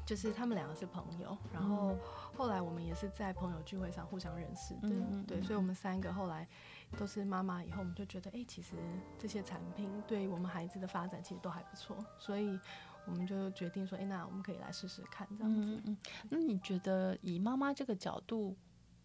[0.08, 1.94] 就是他们两个是朋友，然后
[2.34, 6.48] 后来我们也是在朋友聚会上互相认识的，嗯、对，所以我们三个后来
[6.98, 8.76] 都是妈妈以后，我们就觉得，哎、欸，其实
[9.20, 12.58] 这些产品对于我们孩子的发展其实都还不错，所以
[13.06, 15.76] 我们就决定说，哎、欸，那我们可以来试试看这样子。
[15.76, 15.98] 嗯嗯。
[16.30, 18.56] 那你觉得以妈妈这个角度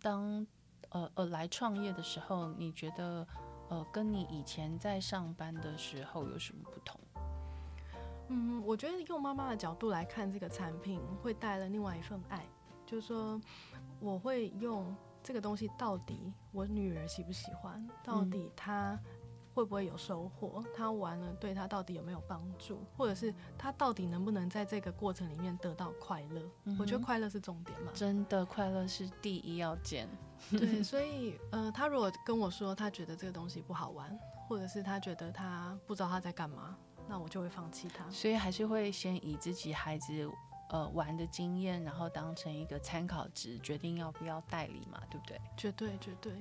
[0.01, 0.47] 当
[0.91, 3.27] 呃呃来创业的时候，你觉得
[3.69, 7.01] 呃跟你以前在上班的时候有什么不同？
[8.33, 12.45] 嗯，我觉得用妈妈的角度来看这个产品，会带了另外一份爱，
[12.87, 13.41] 就是说
[14.01, 18.99] 我会用这个东西，到底我女儿喜不喜欢，到底她。
[19.55, 20.65] 会不会有收获？
[20.75, 22.79] 她玩了对她到底有没有帮助？
[22.97, 26.41] 或者是她到底能不能在这个过程里面得到快乐？
[26.65, 27.93] 嗯、我觉得快乐是重点嘛。
[27.93, 30.09] 真的，快乐是第一要件。
[30.51, 34.19] 对， 所以呃，他如果跟我说他觉得这个东西不好玩，
[34.49, 36.75] 或者是他觉得他不知道他在干嘛，
[37.09, 38.09] 那我就会放弃它。
[38.11, 40.29] 所以还是会先以自己孩子
[40.71, 45.41] 呃玩的经验，然后当成一个参考值，决定要不要代理嘛，对不对？
[45.57, 46.33] 绝对，绝对。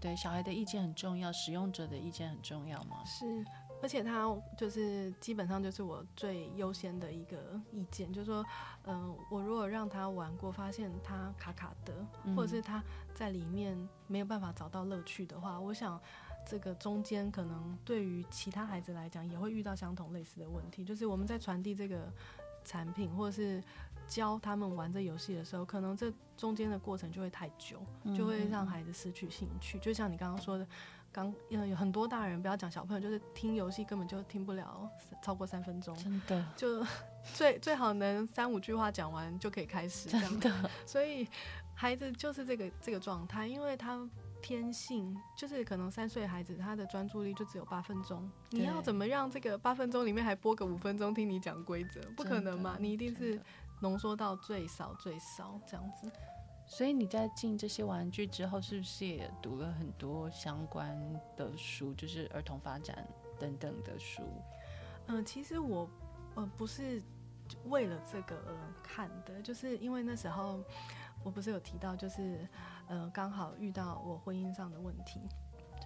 [0.00, 3.04] 对，小孩的意见很重要，使用者的意见很重要嘛？
[3.04, 3.44] 是，
[3.80, 8.44] 而且他就是基本上就是我最优先的一个意见，就是说，
[8.82, 11.94] 嗯、呃，我如果让他玩过，发现他卡卡的，
[12.24, 12.82] 嗯、或者是他
[13.14, 16.00] 在里面没有办法找到乐趣的话，我想
[16.46, 22.12] 这个中间可能对于其他孩子来讲也会遇到相同类似的问题，就是我们在传递这个
[22.64, 23.62] 产品或者是。
[24.08, 27.80] 教他们玩这游戏的时候，可能这中间的过程就会太久，
[28.14, 29.78] 就会让孩子失去兴趣。
[29.78, 30.66] 嗯、就像你刚刚说的，
[31.12, 34.90] 刚有很多大人，不要讲小朋友，就是听游戏根本就听不了
[35.22, 36.84] 超过三分钟，真的，就
[37.32, 40.70] 最最好能三五句话讲完就可以开始，真的。
[40.84, 41.26] 所以
[41.72, 43.96] 孩子就是这个这个状态，因为他
[44.42, 52.00] 天性就是可能三岁孩子他的专注力就只有八分钟，你要怎么让这个八分钟里面还播个五分钟听你讲规则？
[52.16, 53.40] 不可能嘛，你一定是。
[53.80, 56.08] 浓缩到最少最少这样子，
[56.68, 60.96] 所以你在进这些玩具之后，是不是也读了很多相关
[61.36, 63.04] 的书，就是儿童发展
[63.40, 64.22] 等等的书？
[65.06, 65.90] 嗯、呃，其实我
[66.36, 67.02] 呃不是
[67.64, 70.60] 为了这个而看的，就是因为那时候
[71.24, 72.46] 我不是有提到，就是
[72.92, 75.20] 呃刚好遇到我婚姻上的问题，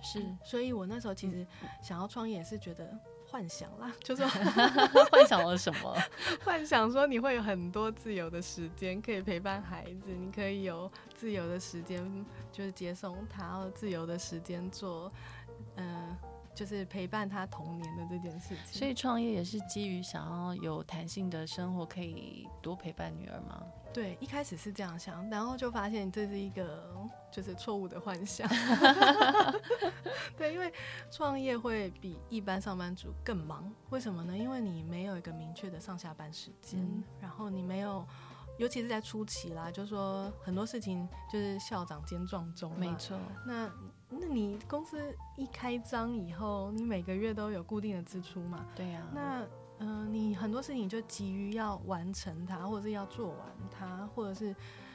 [0.03, 1.47] 是，所以我那时候其实
[1.81, 2.99] 想要创业也是觉得。
[3.29, 4.25] 幻想啦，就是
[5.11, 5.92] 幻想了什么？
[6.45, 15.12] 幻想说你会有很多自由的时间可以陪伴孩子，你可以有自由的时间，就是接送他，自由的时间做，
[15.75, 16.19] 嗯、呃，
[16.55, 18.79] 就是陪伴他童年的这件事情。
[18.79, 23.61] 所以创业也是基于想要有弹性的生活，可以多陪伴女儿吗？
[23.96, 26.94] 对，一开始是这样想，然后就发现这是一个
[27.32, 28.46] 就是错误的幻想。
[30.37, 30.70] 对，因为
[31.11, 34.37] 创业会比一般上班族更忙，为什么呢？
[34.37, 38.06] 因为你没有一个明确的上下班时间，嗯、然后你没有，
[38.59, 42.78] 尤其是在初期啦，就是说很多事情就是校长兼撞钟。
[42.78, 43.18] 没错。
[43.46, 43.72] 那
[44.11, 48.66] 那你公司一开张以后，你每个月都有固定的支出嘛？
[48.74, 49.09] 对呀、啊。
[49.14, 49.46] 那
[49.78, 53.38] 嗯、呃，你很多事情就急于要完成它，或者是要做完
[53.70, 54.54] 它，或者是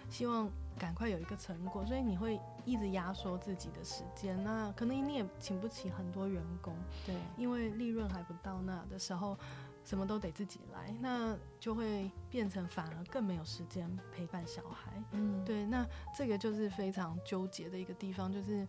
[0.09, 4.43] 希望赶快有一个成果，所以你会一直压缩自己的时间。
[4.43, 9.37] 那可能你也请不起很多员工，对，因为利润还不到那的时候，
[9.83, 14.91] 什么都得自己来，那就会变成反而更没有时间陪伴小孩。
[15.11, 15.85] 嗯，对，那
[16.17, 18.67] 这个就是非常纠结的一个地方，就是。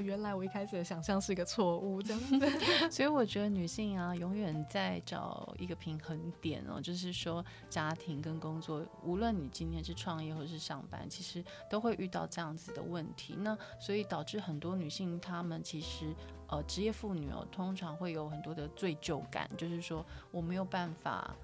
[0.00, 2.38] 原来我一开始的想象是一个错误，这样子。
[2.90, 13.34] 所以我觉得女性啊，永远在找一个平衡点哦，就是说家庭跟工作，无论你今天是创业或是上班，其实都会遇到这样子的问题。
[13.38, 16.14] 那所以导致很多女性她们其实
[16.48, 21.34] 呃职业妇女哦，通常会有很多的罪疚感，就是说我没有办法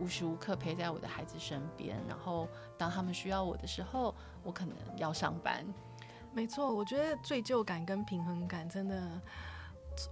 [0.00, 5.64] 无时无刻陪在我的孩子身边，然后当他们需要我的时候，我可能要上班。
[6.34, 9.20] 没错，我觉得罪疚感跟平衡感真的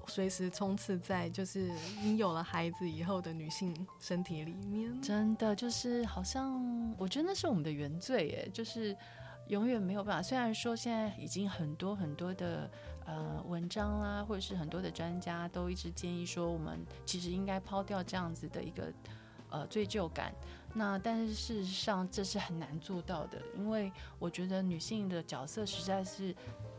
[0.06, 8.96] 随时冲刺在就是你有了孩子以后的女性身体里面，真的就是好像我觉得那是我们的原罪耶，就是
[9.48, 10.22] 永远没有办法。
[10.22, 12.70] 虽然说现在已经很多很多的
[13.04, 18.92] 呃文章啦，或者是很多的专家都一直建议说，我们其实应该抛掉这样子的一个
[19.50, 20.32] 呃罪疚感。
[20.74, 26.34] 那但是事实上这是很难做到的，因为我觉得女性的角色实在是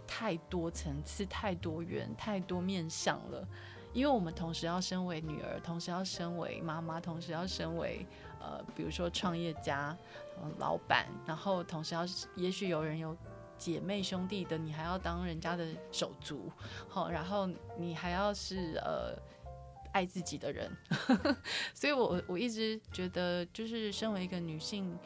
[0.07, 3.47] 太多层次、太多元、太多面向了。
[3.93, 8.03] 因为我们同时要身为女儿，同时要身为妈妈，同时要身为
[8.39, 9.95] 呃，比如说创业家、
[10.41, 12.03] 呃、老板，然后同时要，
[12.35, 13.15] 也许有人有
[13.55, 16.51] 姐妹兄弟的，你还要当人家的手足，
[16.89, 19.15] 好，然后你还要是呃。
[19.93, 20.69] 爱自己的人，
[21.73, 24.97] 所以我我一直觉得，就是身为一个女性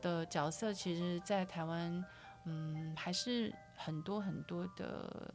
[0.00, 2.04] 的角色，其实，在台湾，
[2.44, 5.34] 嗯，还是很多很多的，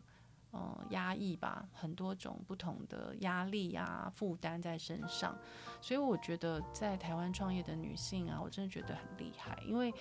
[0.53, 5.37] 嗯，压抑吧，很多种不同的压力啊，负担在身上。
[5.81, 9.91] 所以我觉得，在台湾创业的女性啊，我真的觉得很厉害，因为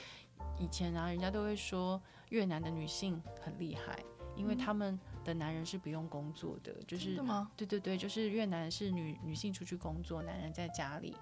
[0.59, 3.99] 以前啊，人家都会说越南的女性很厉害，
[4.37, 7.17] 因为她们的男人是不用工作的，嗯、就是
[7.57, 11.17] 对对对，就是越南是女女性出去工作，男人在家里，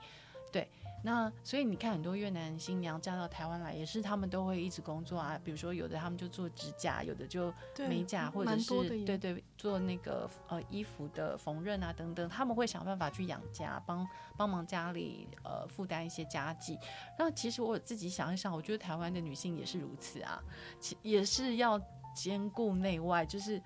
[0.53, 0.69] 对。
[1.03, 5.41] 那所以你看，很多越南新娘嫁到台湾来，也是他们都会一直工作啊。
[5.43, 7.51] 比如说，有的他们就做指甲，有的就
[7.89, 8.71] 美甲，或者是
[9.07, 12.29] 对对做那个呃衣服的缝纫啊等等。
[12.29, 16.79] 他们会想办法去养家，帮帮忙家里呃负担一些家计。
[17.19, 20.39] 那其实我自己想一想，我觉得台湾的女性也是如此啊，
[20.79, 21.81] 其也是要
[22.23, 23.63] 兼顾内外，就是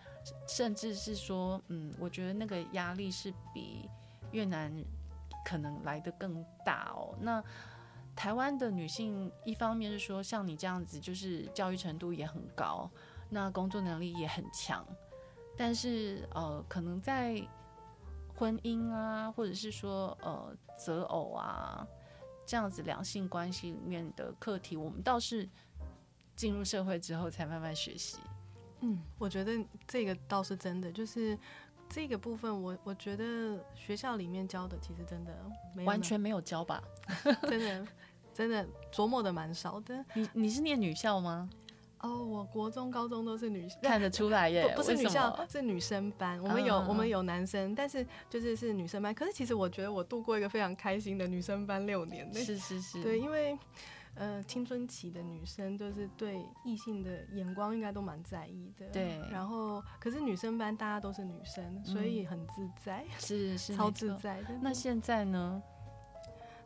[0.48, 3.88] 甚至是说，嗯，我觉得那个压力是比
[4.32, 4.72] 越南。
[5.46, 7.14] 可能来得更大哦。
[7.20, 7.44] 那
[8.16, 12.90] 台湾的女性，一方面是说像你这样子，就是教育程度也很高，
[13.28, 14.82] 那工作能力也很强，
[15.54, 17.46] 但是呃，可能在
[18.34, 21.86] 婚姻啊，或者是说呃择偶啊
[22.46, 25.46] 这样子两性关系里面的课题，我们倒是
[26.34, 28.16] 进入社会之后才慢慢学习。
[28.84, 29.52] 嗯，我觉得
[29.86, 31.38] 这个倒是真的，就是。
[31.86, 35.32] 这个部分我，我我觉得学校里面教的其实真的
[35.76, 36.82] 没完全没有教吧，
[37.46, 37.86] 真的
[38.32, 40.02] 真的琢磨的蛮少的。
[40.14, 41.48] 你你是念女校吗？
[42.00, 44.66] 哦，我国中、高中都是女，看得出来耶。
[44.70, 46.40] 不，不是女校，是女生班。
[46.42, 49.14] 我们有、嗯、我们有男生，但是就是是女生班。
[49.14, 52.32] 可是其实我觉得我度过一个非常开心的女生班六年。
[52.32, 53.56] 是是是，对，因为。
[54.16, 58.88] 呃，青春期的女生就是对异性的眼光应该都蛮在意的。
[58.90, 59.20] 对。
[59.30, 64.50] 然后，可是女生班大家都是女生，嗯、所以很自在，是 是超自在的。
[64.60, 65.62] 那现在呢？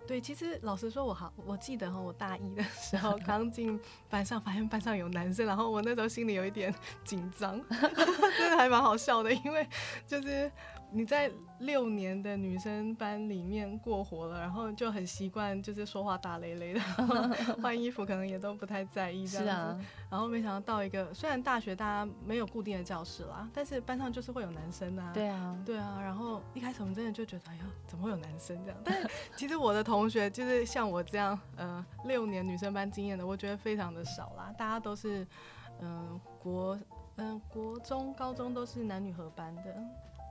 [0.07, 9.67] 对，其实老实说，我好，我记得哈，我大一的时候 刚进班上，发现班上有男生，然后我那时候心里有一点紧张， 真的还蛮好笑的，因为
[10.07, 10.51] 就是。
[10.91, 16.81] 你在六年的女生班里面过活了，然后就很习惯，就是说话大咧咧的，
[17.63, 19.51] 换衣服可能也都不太在意这样子。
[19.51, 19.81] 啊。
[20.11, 25.11] 然后没想到到一个，虽然大学大家没有固定的教室啦，但是班上就是会有男生啊。
[25.13, 25.63] 对啊。
[25.67, 25.99] 对啊。
[26.01, 28.81] 然后一开始我们真的就觉得，哎呀，怎么会有男生这样？
[28.83, 34.55] 但 是其实我的同学就是像我这样，呃，六年女生班经验的，我觉得非常的少啦。
[34.57, 35.23] 大家都是，
[35.81, 36.77] 嗯、呃，国，
[37.17, 39.63] 嗯、呃，国中、高中都是男女合班的。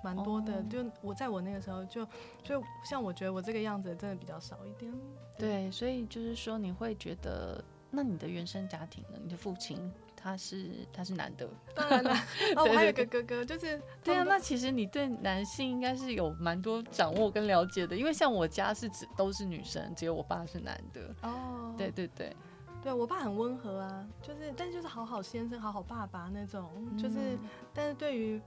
[0.03, 2.05] 蛮多的，就我在我那个时候就，
[2.43, 4.91] 就像我觉得我这个样子真的比较少一点。
[5.37, 9.17] 对，对，所以就是说你会觉得，那你的原生家庭呢？
[9.21, 12.11] 你的父亲他是他是男的，当然了，
[12.55, 14.23] 哦，我还有个哥哥，就是对啊。
[14.23, 21.13] 那其实你对男性应该是有蛮多掌握跟了解的，因为像我家是只都是女生，只有我爸是男的。
[21.21, 22.35] 哦，对对对，
[22.81, 27.39] 对我爸很温和啊，就是但就是好好先生、好好爸爸那种，就是、嗯、
[27.73, 28.39] 但是对于。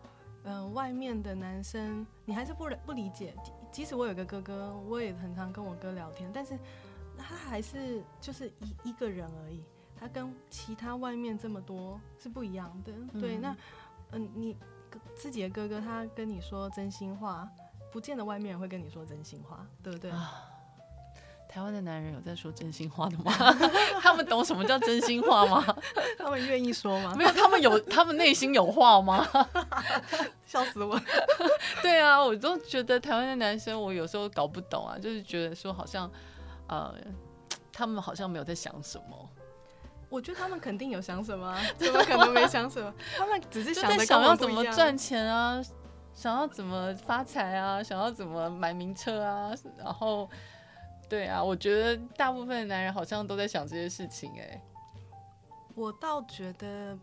[0.44, 3.34] 嗯、呃，外面的男生你还是不不理解。
[3.70, 6.58] 即使我有个哥哥，我也很常跟我哥聊天，但是
[7.16, 9.62] 他还是就是一一个人而已。
[9.96, 12.92] 他跟其他外面这么多是不一样的。
[13.12, 13.52] 嗯、对，那
[14.10, 14.56] 嗯、呃，你
[15.14, 17.48] 自己的哥哥他跟你说真心话，
[17.92, 20.10] 不见得外面人会跟你说真心话，对不对？
[20.10, 20.42] 啊
[21.50, 23.32] 台湾的男人有在说真心话的吗？
[24.00, 25.64] 他们懂什么叫真心话吗？
[26.16, 27.12] 他们愿意说吗？
[27.16, 29.26] 没有，他们有， 他们内心有话吗？
[30.46, 30.98] 笑死我！
[31.82, 36.08] 对啊，我都觉得台湾的男生，我有时候搞不懂啊，就是觉得说好像，
[36.68, 36.94] 呃，
[37.72, 39.28] 他们好像没有在想什么。
[40.08, 42.94] 我觉得他们肯定有想什么，怎么可能没想什么？
[43.16, 45.60] 他们只是想想要怎么赚钱啊，
[46.14, 50.30] 想要怎么发财啊，想要怎么买名车啊，然后。
[51.10, 54.62] 对啊，我觉得大部分的男人好像都在想这些事情哎。
[55.74, 56.96] 我倒觉得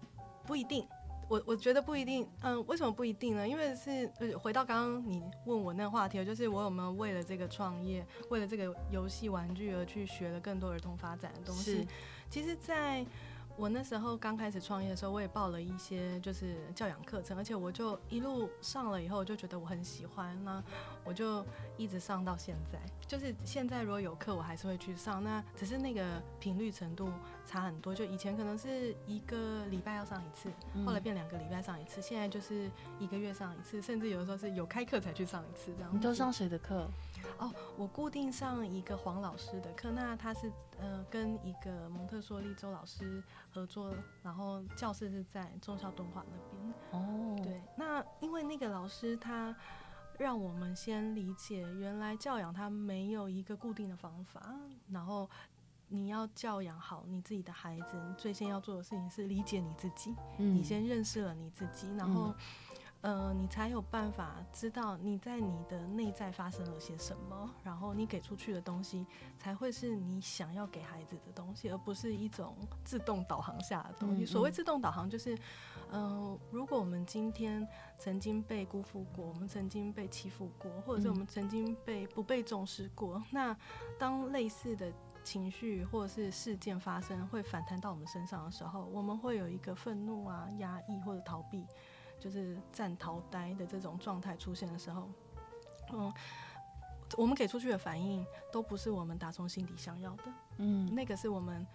[0.46, 0.88] 不一定，
[1.28, 2.26] 我我觉得不一定。
[2.42, 3.46] 嗯，为什么不一定呢？
[3.46, 11.86] 因为是回到刚刚你问我那个话题，就是我有没有为了这个创业，为了这个游戏玩具而去学了更多儿童发展的东西。
[12.30, 13.06] 其实，在
[13.58, 20.64] 我那时候刚开始创业的时候，我也报了一些就是教养课程，而且我就一路上了以后，我就觉得我很喜欢，那
[21.04, 21.44] 我就
[21.76, 22.80] 一直上到现在。
[23.08, 27.10] 就是现在如果有课，我还是会去上，那只是那个频率程度
[27.48, 27.96] 差很多。
[27.96, 30.52] 就以前可能是一个礼拜要上一次，
[30.86, 35.90] 后来变两个礼拜上一次，现在就是一个月上一次，甚至有的时候是有开课才去上一次这样。
[35.92, 36.88] 你都上谁的课？
[37.38, 46.74] 哦，我固定上一个黄老师的课，那他是呃跟一个蒙特梭利周老师合作，然后教室是在中孝敦化那边。
[46.92, 49.56] 哦，对，那因为那个老师他
[50.18, 54.56] 让我们先理解，原来教养他没有一个固定的方法，
[54.90, 55.30] 然后
[55.90, 62.34] 你要教养好你自己的孩子，你最先要做的事情是理解你自己，嗯、你先认识了你自己，然后。
[63.02, 69.06] 呃，你才有办法知道你在你的内在发生了些什么，然后你给出去的东西
[69.38, 74.24] 才会是你想要给孩子的东西，而不是一种自动导航下的东西。
[74.24, 74.28] 嗯嗯。
[74.28, 75.36] 所谓自动导航，就是，
[75.92, 77.66] 嗯、呃，如果我们今天
[77.98, 83.56] 曾经被辜负过，我们曾经被欺负过，或者是我们曾经被不被重视过，那
[84.00, 84.92] 当类似的
[85.24, 91.64] 情绪或者是事件发生，会反弹到我们身上的时候，我们会有一个愤怒啊、压抑或者逃避。
[92.20, 95.10] 就是战逃呆的这种状态出现的时候，
[95.94, 96.12] 嗯，
[97.16, 100.24] 我们给出去的反应都不是我们打从心底想要的，
[100.58, 101.66] 嗯，那个是我们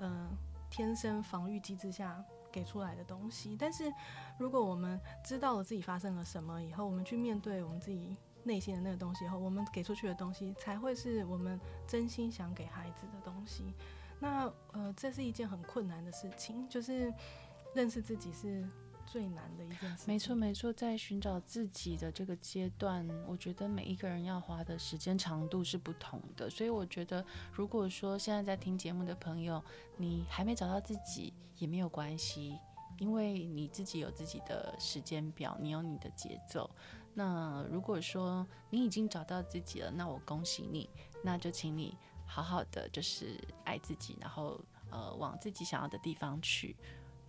[0.00, 0.28] 嗯
[0.68, 3.56] 天生防御机制下给出来的东西。
[3.58, 3.92] 但是
[4.38, 13.74] 如果我们知道了自己发生了什么以后，我们去面对我们自己内心的那个东西以后，我们给出去的东西才会是我们真心想给孩子的东西。
[14.18, 17.12] 那呃，这是一件很困难的事情，就是
[17.74, 18.68] 认识自己是。
[19.14, 20.04] 最难的一件事。
[20.08, 26.50] 没错，没错，在寻找自己的这个阶段，我觉得每一个人要花的时间长度是不同的。
[26.50, 29.62] 所以我觉得，如果说现在在听节目的朋友，
[29.96, 32.58] 你还没找到自己也没有关系，
[32.98, 36.68] 因为你自己有自己的时间表，你有你的节奏。
[37.14, 40.90] 那如果说你已经找到自己了，那我恭喜你，
[41.22, 41.96] 那就请你
[42.26, 44.60] 好好的就是爱自己，然后
[44.90, 46.74] 呃往自己想要的地方去，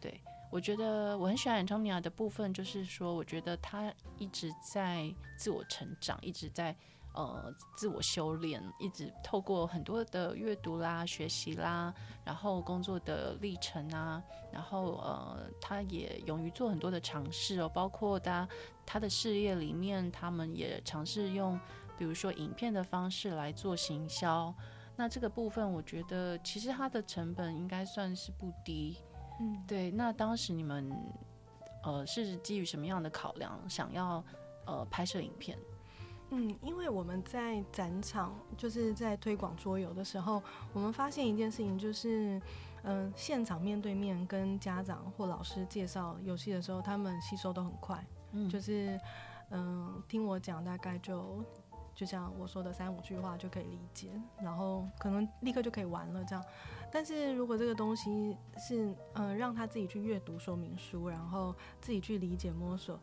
[0.01, 0.19] 对。
[0.55, 6.73] 我觉得我很喜欢 Antonia 的部分，就是说，我觉得他一直在自我成长，一直在
[7.13, 11.93] 呃自我修炼，一直透过很多的阅读啦、学习啦，
[12.23, 18.47] 然后工作的历程啊，然后呃，他也勇于做很多的尝试哦，包括他
[18.85, 21.59] 他的事业里面，他们也尝试用
[21.97, 24.55] 比如说影片的方式来做行销。
[24.95, 28.97] 那这个部分，我觉得其实它的成本应该算是不低。
[29.39, 29.91] 嗯，对。
[29.91, 30.91] 那当时你们，
[31.83, 34.23] 呃，是基于什么样的考量，想要
[34.65, 35.57] 呃拍摄影片？
[36.29, 40.41] 嗯，因为我们在展场，就是在推广桌游的时候，
[40.73, 42.41] 我们发现一件事情，就是，
[42.83, 48.05] 嗯、呃，现场面对面跟家长或老师介绍游戏的时候，他们吸收都很快。
[48.31, 48.99] 嗯，就是，
[49.49, 51.43] 嗯、呃，听我讲，大概就。
[51.93, 54.09] 就像我说的三五句话就可以理解，
[54.41, 56.43] 然后可能立刻就可以玩了这样。
[56.95, 58.85] 但是如果这个东西是
[59.15, 62.97] 嗯、呃、让他自己去阅读说明书，然后自己去理解摸索，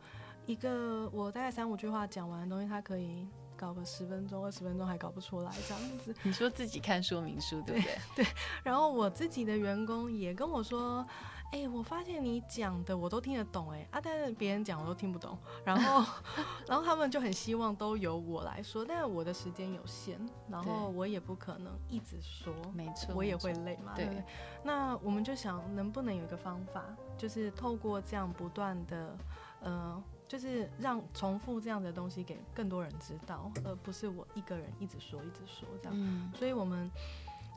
[0.47, 6.11] 一个我大概三五句话讲完的东西，他可以搞个十分钟二十分钟还搞不出来这样子。
[6.23, 7.97] 你说自己看说明书对不 对？
[8.15, 8.25] 对。
[8.63, 11.05] 然后我自己的员工也跟我说。
[11.53, 15.37] 哎、欸，我发现你讲的我都听得懂，哎啊，但是别人讲我都听不懂。
[15.63, 16.03] 然后，
[16.67, 23.93] 然后他们就很希望都由我来说，但是我的时间有限，然后我也不可能一直说，没错，我也会累嘛。
[23.95, 24.23] 对，对。
[24.63, 26.83] 那我们就想，能不能有一个方法，
[27.15, 29.15] 就是透过这样不断的，
[29.61, 35.93] 呃，就是让重复这样的东西给更多人知道，而不是我一个人一直说一直说这样。
[35.95, 36.31] 嗯。
[36.33, 36.89] 所以我们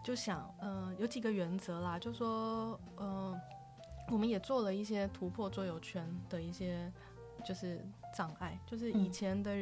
[0.04, 3.34] 就想，呃，有几个原则啦，就说，呃。
[4.10, 6.92] 我们也做了一些突破桌游圈的一些
[7.44, 7.84] 就是
[8.14, 9.54] 障碍，就是以前的、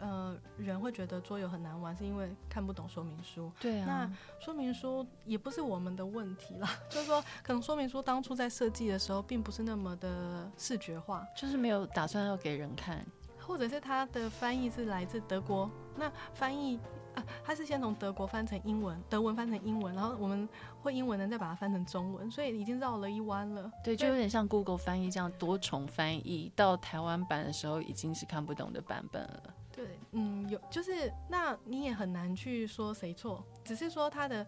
[0.00, 3.50] 呃人会觉得桌游很难玩，是因为看不懂说明书。
[3.60, 13.04] 对啊，那说明书也不是我们的问题啦， 就是说可能说明书当初在设计的时候并不是那么的视觉化，就是没有打算要给人看，
[13.40, 16.78] 或者是它的翻译是来自德国，那翻译。
[17.14, 20.48] 啊，他是先从德国翻成英文，德文翻成英文，然后我们
[20.82, 23.70] 会英文的再把它翻成中文，所以已经绕了一弯了。
[23.84, 29.54] 对，就有点像 Google 翻译这样多重翻译，到台湾版的时候已经是看不懂的版本了。
[29.70, 34.46] 对，嗯，有，就是那你也很难去说谁错，只是说他的。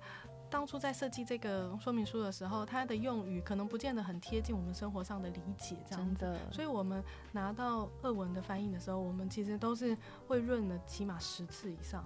[0.51, 6.33] 当初在设计这个说明书的时候，它的用语可能不见得很贴近我们生活上的理解，这样子。
[6.53, 7.03] 所以我们
[7.33, 9.97] 拿到俄文的翻译的时候，我们其实都是
[10.29, 12.05] 会润了起码十次以上。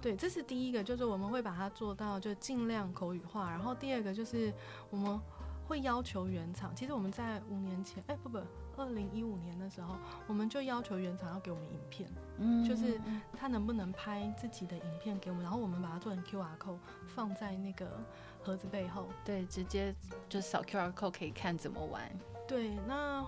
[0.00, 3.50] 对，这是第一个，就是我们会把它做到就尽量口语化。
[3.50, 4.52] 然后第二个就是
[4.90, 5.20] 我们
[5.66, 8.38] 会要求原厂，其实我们在五年前，哎，不不。
[8.76, 9.94] 二零一五年的时候，
[10.26, 12.98] 我们就要求原厂要给我们影片，嗯，就是
[13.36, 18.00] 他能不能拍自己的影片给我们，然后我们把它做成 QR code 放在那个
[18.42, 19.94] 盒子背后，对，直接
[20.30, 22.10] 就扫 QR code 可以看怎么玩。
[22.48, 23.22] 对，那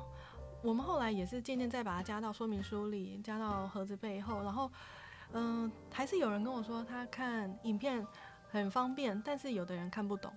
[0.62, 4.70] 我们后来也是渐渐再把它加到说明书里，加到盒子背后，然后，
[5.32, 8.04] 嗯、呃，还是有人跟我说他看影片
[8.50, 10.32] 很方便，但是有的人看不懂。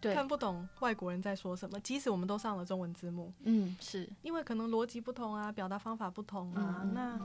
[0.00, 7.20] 对，看不懂外国人在说什么，即使我们都上了中文字幕，嗯，是因为可能逻辑不同啊，表达方法不同啊，嗯、那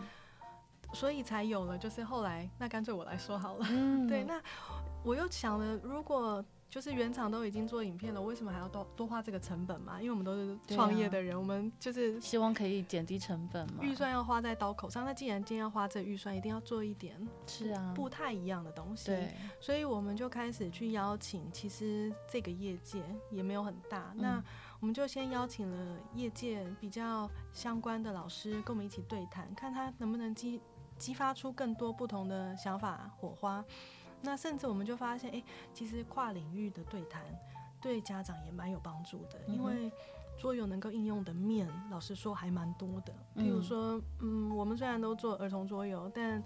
[0.91, 4.41] 所以才有了，就是后来那干脆我来说好了，嗯、 对，那
[5.03, 10.01] 我又想了，如果就是原厂都已经做影片了，为什么还要多多花这个成本嘛？
[10.01, 13.83] 因为我们都是创业的人，啊、我们就是希望可以减低成本嘛。
[13.83, 17.15] 预算要花在刀口上，那既然今天要花这预算，一定要做一点
[17.45, 19.05] 是啊不太一样的东西。
[19.05, 24.43] 对，所以我们就开始去邀请，其实这个业界也没有很大，嗯、那
[24.79, 30.59] 我们就先邀请了业界比较相关的老师跟我们一起对谈，看他能不能激
[30.97, 33.63] 激发出更多不同的想法火花。
[34.23, 35.43] 那甚至我们就发现，哎、欸，
[35.73, 37.21] 其实跨领域的对谈
[37.81, 39.91] 对家长也蛮有帮助的，因为
[40.39, 43.13] 桌游能够应用的面，老实说还蛮多的。
[43.35, 46.41] 譬如说，嗯，我们虽然都做儿童桌游，但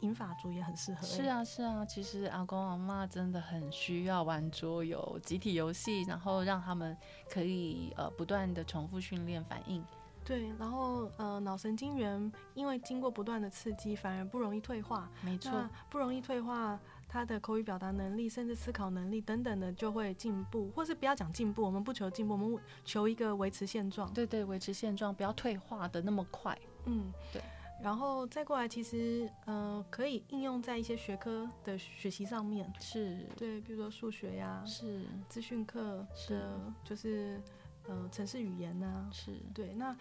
[0.00, 1.22] 银发族也很适合、欸。
[1.22, 6.96] 是啊，是啊，其实阿公阿妈真的很需要玩桌游、集体游戏，然后让他们
[7.28, 9.84] 可以呃不断的重复训练反应。
[10.24, 15.08] 对，然后呃，脑神经元因为经过不断的刺激，反而不容易退化。
[15.22, 15.50] 没错，
[15.88, 16.78] 不容易退化，
[17.10, 24.12] 他的口语表达能力，甚至思考能力等等的就会进步，或是不要讲进步，我们不求进步，我们求一个维持现状。
[24.14, 26.56] 对对，维持现状，不要退化的那么快。
[26.84, 27.42] 嗯，对。
[27.82, 32.72] 然后再过来，其实呃，可以应用在一些学科的学习上面。
[32.78, 33.26] 是。
[33.36, 35.04] 对，比如说数学呀，是。
[35.28, 36.40] 资讯课是，
[36.84, 37.42] 就是。
[37.88, 39.10] 呃，城市语言呐、啊？
[39.10, 39.96] 是对，那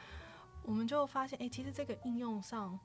[0.64, 2.78] 我们就发现，哎、欸，其实这个应用上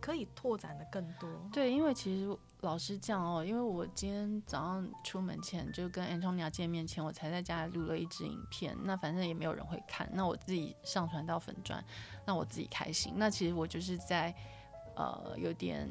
[0.00, 1.28] 可以拓展的更多。
[1.52, 8.76] 对，因为其实老实讲哦，因为我今天早上出门前就跟 Antonia 见面前，我才在家录了一支影片。
[8.82, 11.84] 那反正也没有人会看，那我自己上传到粉专，
[12.26, 13.14] 那我自己开心。
[13.16, 14.34] 那其实我就是在
[14.96, 15.88] 呃有点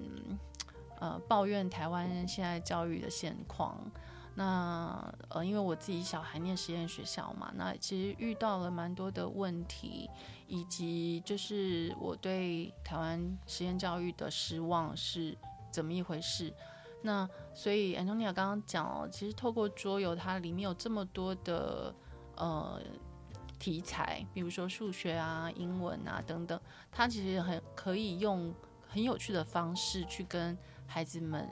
[1.00, 3.78] 呃抱怨台湾现在教育的现况。
[4.36, 10.10] 那呃，因为我自己小孩念实验学校嘛，那其实遇到了蛮多的问题，
[10.48, 15.38] 以及就是我对台湾实验教育的失望是
[15.72, 16.52] 怎么一回事。
[17.04, 21.94] 那所以 Antonia 刚刚讲哦，其实透过桌游，它里面有这么多的
[22.36, 22.82] 呃
[23.60, 26.60] 题材，比如说数学啊、英文啊等等，
[26.92, 28.52] 它其实很可以用
[28.88, 30.58] 很有趣的方式去跟
[30.88, 31.48] 孩子们。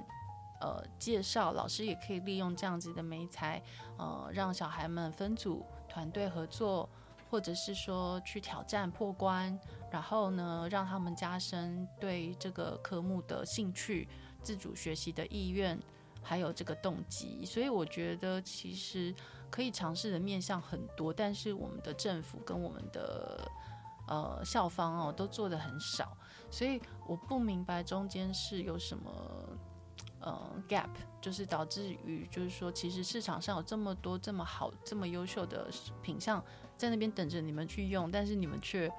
[0.61, 3.61] 呃，介绍老师也可以利用这样子的媒材，
[3.97, 6.87] 呃，让小孩们分组团队合作，
[7.31, 9.59] 或者是说去挑战破关，
[9.89, 14.07] 然后呢，让他们加深对这个科目的兴趣、
[14.43, 15.79] 自主学习的意愿，
[16.21, 17.43] 还有这个动机。
[17.43, 19.13] 所以我觉得其实
[19.49, 23.49] 可以尝试的面向很多，但是我们的政府跟我们的
[24.07, 26.15] 呃校方哦都做的很少，
[26.51, 29.11] 所以我不明白中间是有什么。
[30.21, 35.67] 呃，gap 就是导致于，就是说，其实市场上有这么多这么好、这么优秀的
[36.01, 36.43] 品相
[36.77, 38.91] 在那边等着你们去用，但是你们却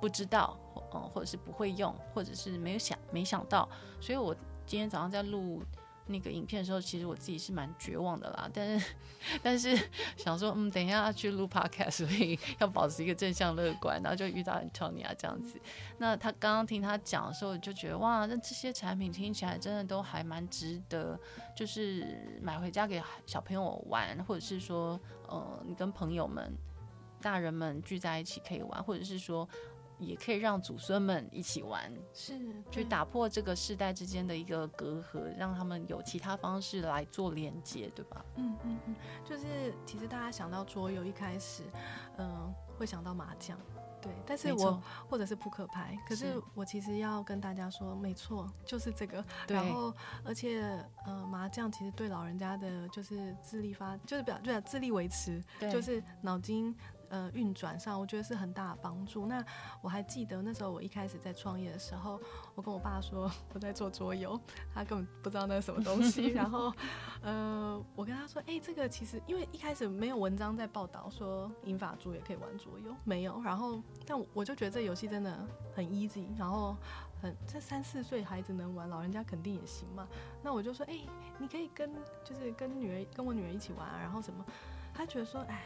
[0.00, 0.56] 不知道，
[0.94, 3.68] 嗯，或者是不会用，或者是没有想、没想到。
[4.00, 4.34] 所以我
[4.66, 5.62] 今天早上在录。
[6.10, 8.50] 那个影片的时候，其实我自己是蛮绝望的啦。
[8.52, 8.94] 但是，
[9.42, 14.00] 但是想说，嗯，等一下要去录 podcast，所以 要保持一个正向乐观。
[14.02, 15.60] 然后就遇到 Antonia 这样子。
[15.98, 21.18] 那他刚刚听他讲的时候，就觉得哇，那这些产品听起来真的都还蛮值得，
[21.56, 26.52] 就是买回家给小朋友玩，或者是说，呃，你跟朋友们、
[27.22, 29.48] 大人们聚在一起可以玩，或者是说。
[30.00, 32.34] 也可以让祖孙们一起玩，是
[32.70, 38.24] 去打破这个世代之间的一个隔阂，让他们有其他方式来做连接，对吧？
[38.36, 41.64] 嗯嗯嗯，就是其实大家想到桌游，一开始，
[42.16, 43.58] 嗯、呃，会想到麻将，
[44.00, 49.22] 对，但是我或者是扑克牌，可是我其实要跟大家说，没错，就是这个。
[49.48, 49.92] 然后，
[50.24, 50.62] 而且，
[51.06, 56.74] 呃，麻将其实对老人家的就是智力发，就是表对智力维持，就是脑筋。
[57.10, 59.26] 呃，运转上我觉得是很大的帮助。
[59.26, 59.44] 那
[59.82, 62.20] 我还记得那时候我一开始在创业的时候，
[62.54, 64.40] 我跟我爸说我在做桌游，
[64.72, 66.28] 他根本不知道那是什么东西。
[66.32, 66.72] 然后，
[67.20, 73.42] 呃，我跟他说，哎、欸，这个其实因为一开始没有文章在报道说银发族也可以玩桌游，没有。
[73.42, 75.36] 然后，但我就觉得这游戏真的
[75.74, 76.76] 很 easy，然后
[77.20, 80.06] 很这三四岁孩子能玩，老人家肯定也行嘛。
[80.44, 81.08] 那我就说，哎、欸，
[81.38, 81.92] 你可以跟
[82.24, 84.44] 就是跟女儿跟我女儿一起玩啊，然后什么？
[84.94, 85.60] 他觉得说，哎。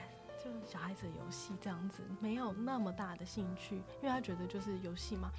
[0.45, 5.31] 就小孩子的游戏这样子，没有那么大的兴趣，因为他觉得就是游戏嘛。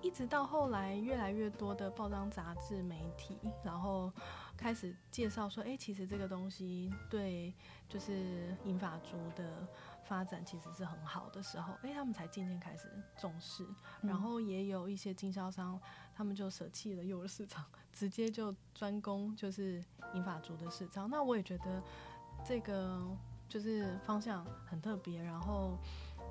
[0.00, 4.10] 一直到后来，越来越多的报章杂志媒体，然后
[4.56, 7.52] 开始介绍说，哎、欸，其实这个东西对
[7.88, 9.68] 就是银发族的
[10.04, 13.66] 发展其实是很好的时候，哎、欸，他们才渐渐开始重视。
[14.00, 15.78] 然后也有一些经销商，
[16.14, 17.62] 他们就舍弃了幼儿市场，
[17.92, 21.10] 直接就专攻就是银发族的市场。
[21.10, 21.82] 那我也觉得
[22.42, 23.04] 这个。
[23.50, 25.76] 就是方向很特别，然后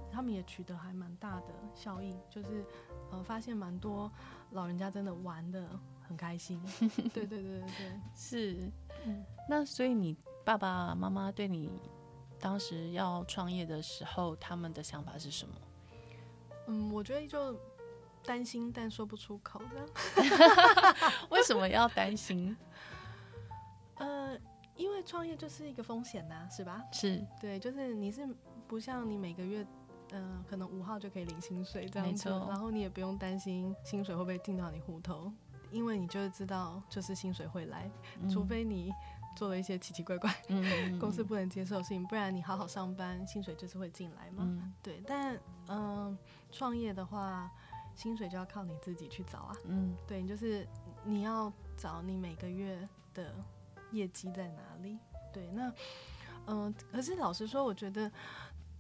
[0.10, 2.66] 他们也取得还蛮大的效应，就是
[3.12, 4.10] 呃发现蛮多
[4.52, 5.70] 老人家真的玩的
[6.08, 6.60] 很开心。
[7.14, 8.72] 对对对对对，是。
[9.06, 11.70] 嗯，那所以你爸爸妈妈对你
[12.40, 15.56] 当时要创业的时候，他们的想法是什么？
[16.68, 17.54] 嗯，我觉得就
[18.24, 20.96] 担心，但说不出口这样。
[21.30, 22.56] 为什么要担心？
[24.00, 24.38] 呃，
[24.80, 26.84] 因为创业就是一个风险呐，是吧？
[26.92, 28.28] 是对，就是你是
[28.68, 29.64] 不像你每个月。
[30.12, 35.32] 嗯、呃，可能五号就可以领薪水这样子，然后你也不用担心薪水会不会进到你户头，
[35.70, 37.88] 因为你就是知道，就是薪水会来，
[38.20, 38.92] 嗯、除非你
[39.38, 40.64] 做了一些奇奇怪怪、嗯、
[40.98, 44.44] 公司不能接受的事情，不然你好好上班，薪水就是会进来嘛。
[44.48, 45.36] 嗯、对，但
[45.68, 45.78] 嗯，
[46.08, 46.18] 呃、
[46.52, 47.48] 创业的话，
[47.94, 49.56] 薪水就要靠你自己去找啊。
[49.66, 50.68] 嗯，对，就是
[51.04, 53.32] 你要找你每个月的
[53.92, 54.98] 业绩在哪里。
[55.34, 55.70] 对，那
[56.48, 58.12] 嗯、呃，可是老实说，我觉得。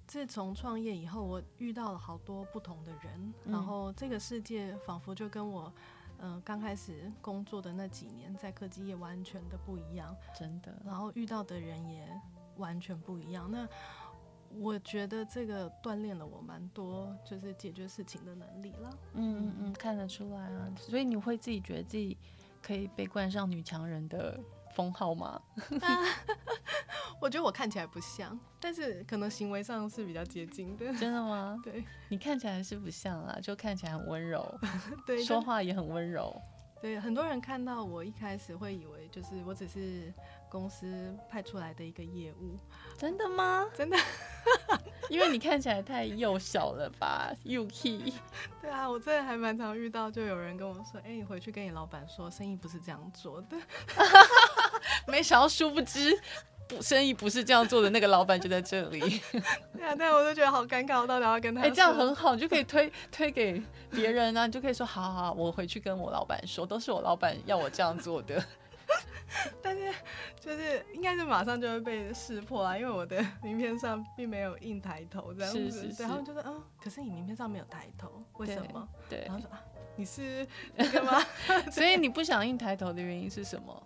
[0.10, 5.72] 自从创业以后，我遇到了好多不同的人，嗯、然后这个世界仿佛就跟我，
[6.18, 10.76] 呃，刚开始工作的那几年在科技业完全的不一样，真的。
[10.84, 12.10] 然后遇到的人也
[12.57, 13.51] 完全不一样。
[13.51, 13.70] 那
[14.57, 18.89] 我觉得这个锻炼了我蛮多，就是解决事情的能力了。
[19.14, 20.74] 嗯嗯嗯，看得出来啊。
[20.76, 22.18] 所以你会自己觉得自己
[22.64, 24.39] 可以被冠上女强人的
[24.74, 25.41] 封号吗？
[27.22, 30.86] 我觉得我看起来不像，但是可能行为上是比较接近的。
[30.93, 31.59] 真的吗？
[31.63, 34.59] 对，你看起来是不像啊，就看起来很温柔，
[35.05, 36.41] 对，说话也很温柔。
[36.82, 40.13] 对，很多人看到我一开始会以为就是我只是
[40.49, 42.57] 公司派出来的一个业务。
[42.97, 43.67] 真的吗？
[43.76, 43.97] 真的，
[45.09, 48.13] 因为你看起来太幼小了吧，Yuki。
[48.61, 53.57] 对啊，我真的还蛮常遇到，就有人跟我说：“哎，你回去跟你老板说，生意不是这样做的。”
[55.08, 56.20] 没想到，殊不知。
[56.68, 57.90] 不，生意不是这样做的。
[57.90, 59.00] 那个老板就在这里。
[59.74, 61.62] 对啊，但我就觉得好尴尬，我到底要跟他？
[61.62, 63.60] 哎、欸，这样很好，你就可以推推给
[63.90, 68.44] 别人啊，你就可以说，好好好，我回去跟我老板说，都是我老板要我这样做的。
[69.64, 69.92] 但是
[70.40, 75.72] 就是应该是马上就会被识破啊，因为我的名片上并没有印抬头这样子。
[75.72, 76.04] 是是是。
[76.04, 78.88] 然后就说，嗯，可是你名片上没有抬头，为什么？
[79.10, 79.22] 对。
[79.22, 79.60] 对然后说啊，
[79.96, 81.20] 你是那个吗？
[81.72, 83.84] 所以你不想印抬头的原因是什么？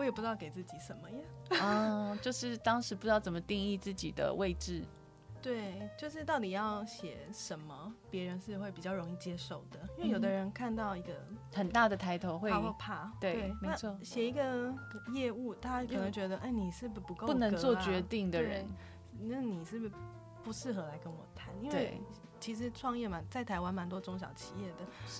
[0.00, 1.18] 我也不知道给自己什么呀。
[1.62, 4.82] 嗯，就是当时不知道怎么定义自己的位置。
[5.42, 9.78] 对，就是到底要写什么，别人是会比较容易接受的。
[9.98, 11.12] 因为有的人看到一个
[11.52, 13.12] 很大的抬头会怕怕。
[13.20, 13.94] 对，对没错。
[14.02, 14.74] 写一个
[15.12, 18.66] 业务，他可能觉得，哎，你是不是不够、啊、不能做决定的人？
[19.20, 19.92] 那你是不是
[20.42, 21.52] 不适合来跟我谈？
[21.62, 22.00] 因为。
[22.40, 24.76] 其实创业嘛，在台湾蛮多中小企业的，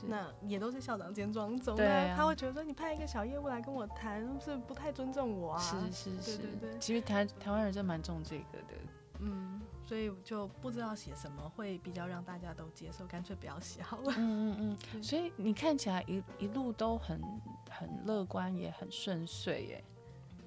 [0.09, 1.77] 那也都是校长兼庄总。
[1.77, 5.59] 对、啊，他会觉得说，你派一个小业务来跟我谈，是不太尊重我啊。
[5.61, 6.79] 是是是，对对对。
[6.79, 8.75] 其实台台湾人真蛮重这个的。
[9.19, 14.15] 嗯，所以就不知道写什么会比较让大家都接受，干脆不要写好了。
[14.17, 15.03] 嗯嗯嗯。
[15.05, 17.21] 所以你看起来一一路都很
[17.69, 19.85] 很乐观，也很顺遂耶。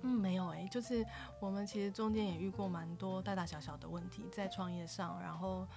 [0.02, 1.06] 嗯，没有哎，就是
[1.40, 5.68] 我们其实中间也遇过蛮多大大小小的问题在创业上，然后。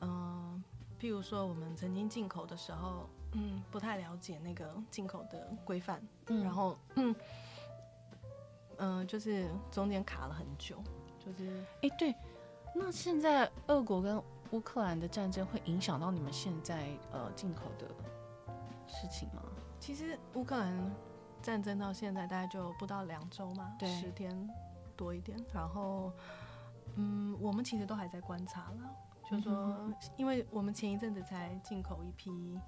[0.00, 0.62] 嗯，
[0.98, 7.14] 譬如说我们曾经进口的时候，嗯，不太了解那个进口的规范，嗯，然后嗯，
[8.78, 10.82] 嗯、呃，就是中间卡了很久，
[11.18, 12.14] 就是哎、欸，对，
[12.74, 17.86] 那现在俄国跟乌克兰的战争会影响到你们现在呃进口的
[18.86, 19.42] 事情吗？
[19.78, 20.94] 其实乌克兰
[21.40, 24.48] 战争到现在大概就不到两周嘛，十天
[24.96, 26.12] 多一点，然后
[26.96, 28.90] 嗯，我们其实都还在观察了。
[29.30, 29.76] 就说，
[30.16, 32.58] 因为我们前一阵子才进口一批，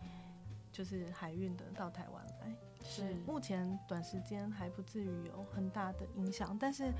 [0.70, 2.54] 就是海运的到台湾来，
[2.84, 6.92] 是目前短时间还不至于有很大的影响，但是，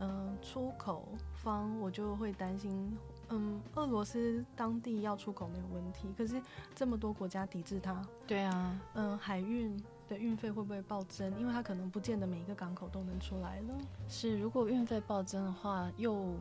[0.00, 2.96] 嗯、呃，出口方我就会担心，
[3.28, 6.42] 嗯，俄罗斯当地要出口没有问题，可是
[6.74, 11.38] 这么多国家抵制它，对啊，嗯，海运的运费会不会暴增？
[11.38, 13.74] 因为它可能不见得每一个港口都能出来了。
[14.08, 16.34] 是，如果运费暴增的话，又。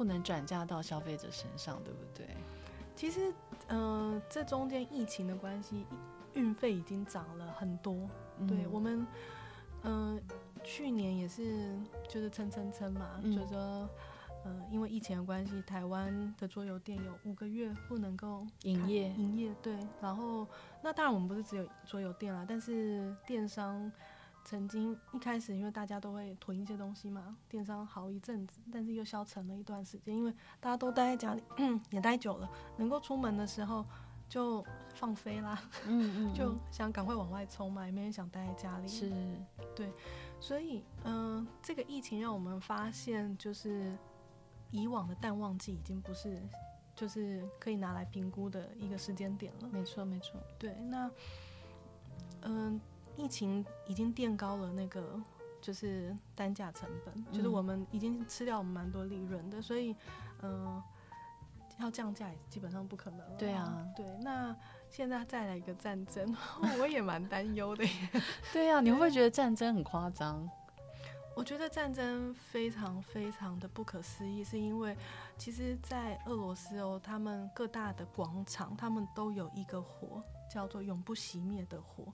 [0.00, 2.26] 不能转嫁到消费者身上，对不对？
[2.96, 3.30] 其实，
[3.68, 5.84] 嗯、呃，这中间疫情的关系，
[6.32, 8.08] 运费已经涨了很多。
[8.38, 9.06] 嗯、对我们，
[9.82, 11.78] 嗯、呃，去年也是
[12.08, 13.86] 就是蹭蹭蹭嘛，嗯、就说，
[14.46, 19.76] 嗯、呃，因为疫情的关系，台湾的桌游店有五个月不能够营业，营业对。
[20.00, 20.46] 然后，
[20.80, 23.92] 那当然我们不是只有桌游店啦，但是电商。
[24.44, 33.84] 曾经一开始，因为大家都会囤一些东西嘛，电商好一阵子，但是又消沉了一段时间，因为大家都待在家里，嗯， 也待久了，能够出门的时候
[34.28, 34.64] 就
[34.94, 39.12] 放飞啦， 嗯，嗯嗯，就想赶快往外冲嘛，也没人想待在家里，是，
[39.76, 39.92] 对，
[40.40, 43.96] 所以嗯、呃，这个疫情让我们发现，就是
[44.70, 46.42] 以往的淡旺季已经不是，
[46.96, 51.10] 就是可以拿来评估的一个时间点了，没错没错，对，那
[52.42, 52.72] 嗯。
[52.74, 52.80] 呃
[53.20, 55.20] 疫情已经垫高了那个
[55.60, 59.94] 就是单价成本，嗯、就是我们已经吃掉我们蛮多利润的，所以
[60.40, 60.84] 嗯、呃，
[61.80, 63.36] 要降价也基本上不可能了。
[63.36, 64.06] 对啊，对。
[64.22, 64.56] 那
[64.88, 66.34] 现在再来一个战争，
[66.80, 67.84] 我也蛮担忧的。
[68.52, 70.48] 对啊，你会不会觉得战争很夸张？
[71.36, 74.94] 我觉得战争非常非常的不可思议，是因为
[75.38, 82.12] 其实，在俄罗斯哦，他们各大的广场，他们都有一个火，叫做永不熄灭的火，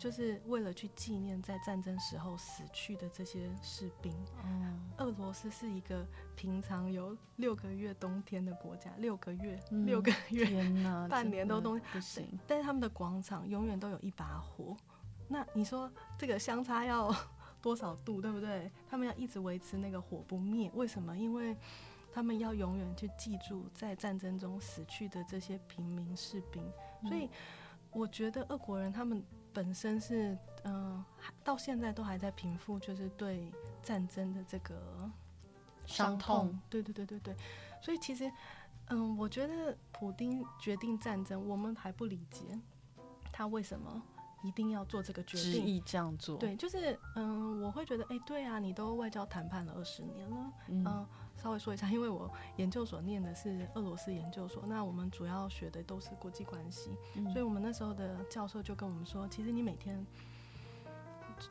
[0.00, 4.12] 就是为了去纪念在战争时候死去的这些士兵。
[4.42, 12.26] 嗯，俄罗斯是一个平常有六个月冬天的国家，六个月，嗯、六个月，天哪，半年都冬天不行。
[12.46, 14.74] 但是他们的广场永远都有一把火，
[15.28, 17.14] 那你说这个相差要？
[17.62, 18.72] 多少度，对不对？
[18.88, 21.14] 他们要一直维持那个火不灭，为什么？
[21.14, 21.54] 因为
[22.10, 26.64] 他们要永远去记住在战争中死去的这些平民士兵。
[27.06, 27.28] 所以，
[27.92, 29.22] 我觉得俄国人他们
[29.52, 31.06] 本身是，嗯、呃，
[31.44, 35.10] 到现在都还在平复，就是对战争的这个
[35.86, 36.58] 伤痛。
[36.68, 37.36] 对对对对对。
[37.82, 38.30] 所以其实，
[38.88, 42.58] 嗯，我觉得普丁决定战争，我们还不理解
[43.32, 44.02] 他为什么。
[44.42, 46.38] 一定要做这个决定，执意这样做。
[46.38, 51.08] 对，就是嗯，我会觉得，哎、欸，对啊，你都外交谈判了二十年了，嗯、呃，
[51.42, 60.06] 稍微说一下，因为我研究所念的是俄罗斯研究所，那我们主要学的都是国际关系，嗯、所以我们那时候的教授就跟我们说，其实你每天，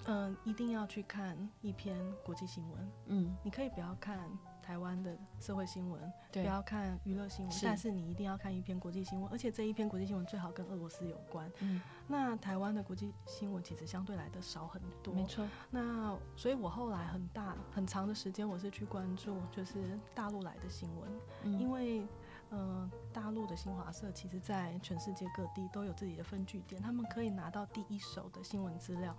[0.05, 4.29] 嗯、呃，一定要去看一篇国际新闻，嗯，你可以不要看。
[4.69, 5.99] 台湾的社会新闻，
[6.31, 11.51] 不要看娱乐新闻，但是你一定要看一篇国际新闻，而且这一篇国际新闻最好跟俄罗斯有关。
[11.61, 15.43] 嗯，那台湾的国际新闻其实相对来的少很多，没错。
[15.71, 21.09] 那所以我后来很大很长的时间，我是去关注就是大陆来的新闻，
[21.45, 22.05] 嗯，因为
[22.51, 29.15] 呃，大陆的新华社其实在全世界各地都有自己的分据点，他们可以拿到第一手的新闻资料。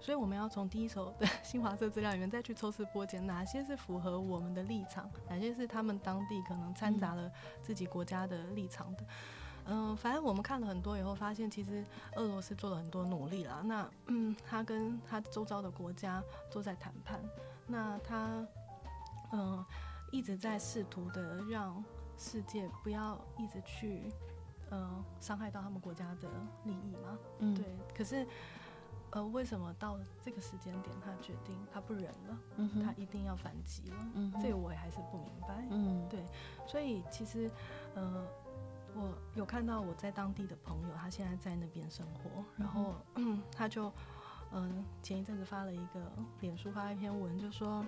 [0.00, 7.30] 所以我们要从第一手的新华社资料里面再去抽丝剥茧，哪些是符合我们的立场，哪些是他们当地可能掺杂了
[7.62, 9.04] 自己国家的立场的。
[9.64, 11.84] 嗯、呃，反正我们看了很多以后，发现其实
[12.14, 13.60] 俄罗斯做了很多努力啦。
[13.64, 17.20] 那嗯，他跟他周遭的国家都在谈判，
[17.66, 18.46] 那他
[19.32, 19.66] 嗯、呃、
[20.12, 21.84] 一直在试图的让
[22.16, 24.10] 世界不要一直去
[24.70, 26.28] 嗯伤害到他们国家的
[26.64, 27.18] 利益嘛。
[27.40, 27.64] 嗯，对。
[27.94, 28.24] 可是。
[29.12, 33.96] 呃，为什么到这个时间点，他决定他不忍了，嗯、他一定要反击了？
[34.14, 35.66] 嗯、这个我也还是不明白。
[35.70, 36.26] 嗯，对，
[36.66, 37.50] 所以其实，
[37.94, 38.22] 呃，
[38.94, 43.86] 我有看到我在当地的朋友，他现在在那边生活，然后、嗯、他就，
[44.52, 47.82] 嗯、呃，前一阵子发了一个脸书发了一篇文，就说，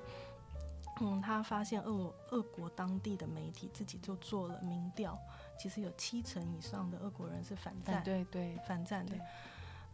[1.02, 5.18] 嗯，他发现俄俄国当地的媒体自己就做了民调，
[5.58, 9.14] 其实有七成以上的俄国人是反战，对对，反战的。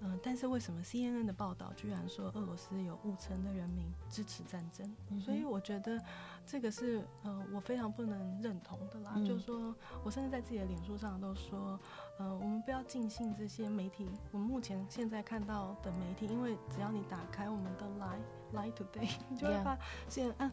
[0.01, 4.91] 嗯、呃，但是为什么 CNN 的报道居然说俄罗斯有五成的人民支持战争？
[5.09, 5.99] 嗯、所以我觉得
[6.47, 9.13] 这个是呃我非常不能认同的啦。
[9.17, 9.75] 嗯、就是说
[10.05, 11.81] 我甚至在自己的脸书上都说，
[12.19, 14.09] 呃，我们不要尽信这些媒体。
[14.33, 18.21] 我们目前现在看到的媒体，因为只要你打开我们的 Line
[18.55, 19.79] Line Today，你就会发
[20.09, 20.53] 现，嗯 Yeah.、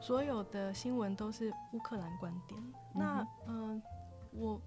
[0.00, 2.60] 所有的新闻都是乌克兰观点。
[2.60, 3.82] 嗯、那嗯、呃，
[4.32, 4.60] 我。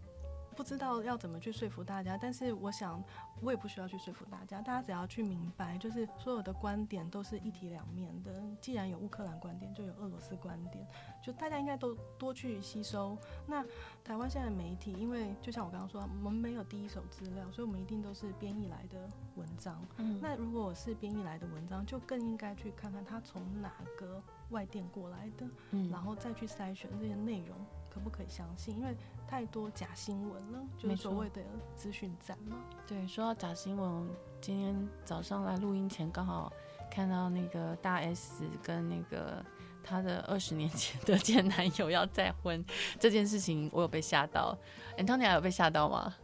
[0.56, 3.04] 不知道要怎么去说服大家，但是我想
[3.42, 8.42] 我也不需要去说服大家，大家只要去明白，就是所有的观点都是一体两面的。
[8.62, 10.88] 既然有乌克兰观点，就有俄罗斯观点，
[11.22, 13.18] 就大家应该都多去吸收。
[13.46, 13.66] 那
[14.04, 19.86] 台湾现在的媒体，因为就像我刚刚说，我们没有第一手资料，所以我们一定都是编译来的文章。
[19.98, 27.58] 嗯，那如果我是编译来的文章，就更应该去看看它从哪个外电过来的，嗯，然后再去筛选这些内容。
[27.88, 28.76] 可不可以相信？
[28.78, 28.94] 因为
[29.28, 31.42] 太多假新闻了，就是所谓的
[31.76, 32.58] 资讯站嘛。
[32.88, 34.08] 对，说到假新闻，
[34.40, 36.52] 今天早上来录音前刚好
[36.90, 39.44] 看到那个大 S 跟那个
[39.84, 42.64] 她的二十年前的前男友要再婚
[43.00, 44.58] 这件事情，我有被吓到。
[44.98, 46.16] Antonia 有被吓到吗？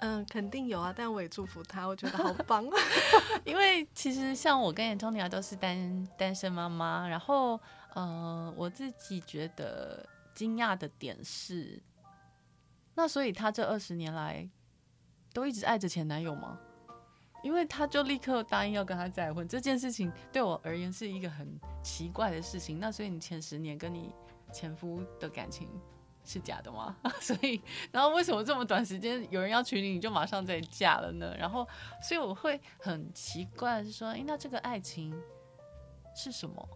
[0.00, 2.64] 嗯，肯定有啊，但我也祝福他，我觉得好棒。
[3.44, 7.60] 因为其实像我跟 Antonia 都是单单身妈妈，然后
[7.94, 10.04] 呃，我自己觉得。
[10.34, 11.80] 惊讶的点是，
[12.94, 14.48] 那所以他这二十年来
[15.32, 16.58] 都一直爱着前男友吗？
[17.42, 22.80] 因为他就立刻答应要跟他再婚，这件事情对我而言是一个很奇怪的事情。
[22.80, 24.10] 那所以你前十年跟你
[24.50, 25.68] 前夫的感情
[26.24, 26.96] 是假的吗？
[27.20, 27.60] 所以，
[27.92, 31.36] 然后为什么这么短时间有人要娶你，你就马上再嫁了呢？
[31.36, 31.68] 然后，
[32.00, 35.14] 所以我会很奇怪，是说，诶，那这个爱情
[36.16, 36.66] 是什么？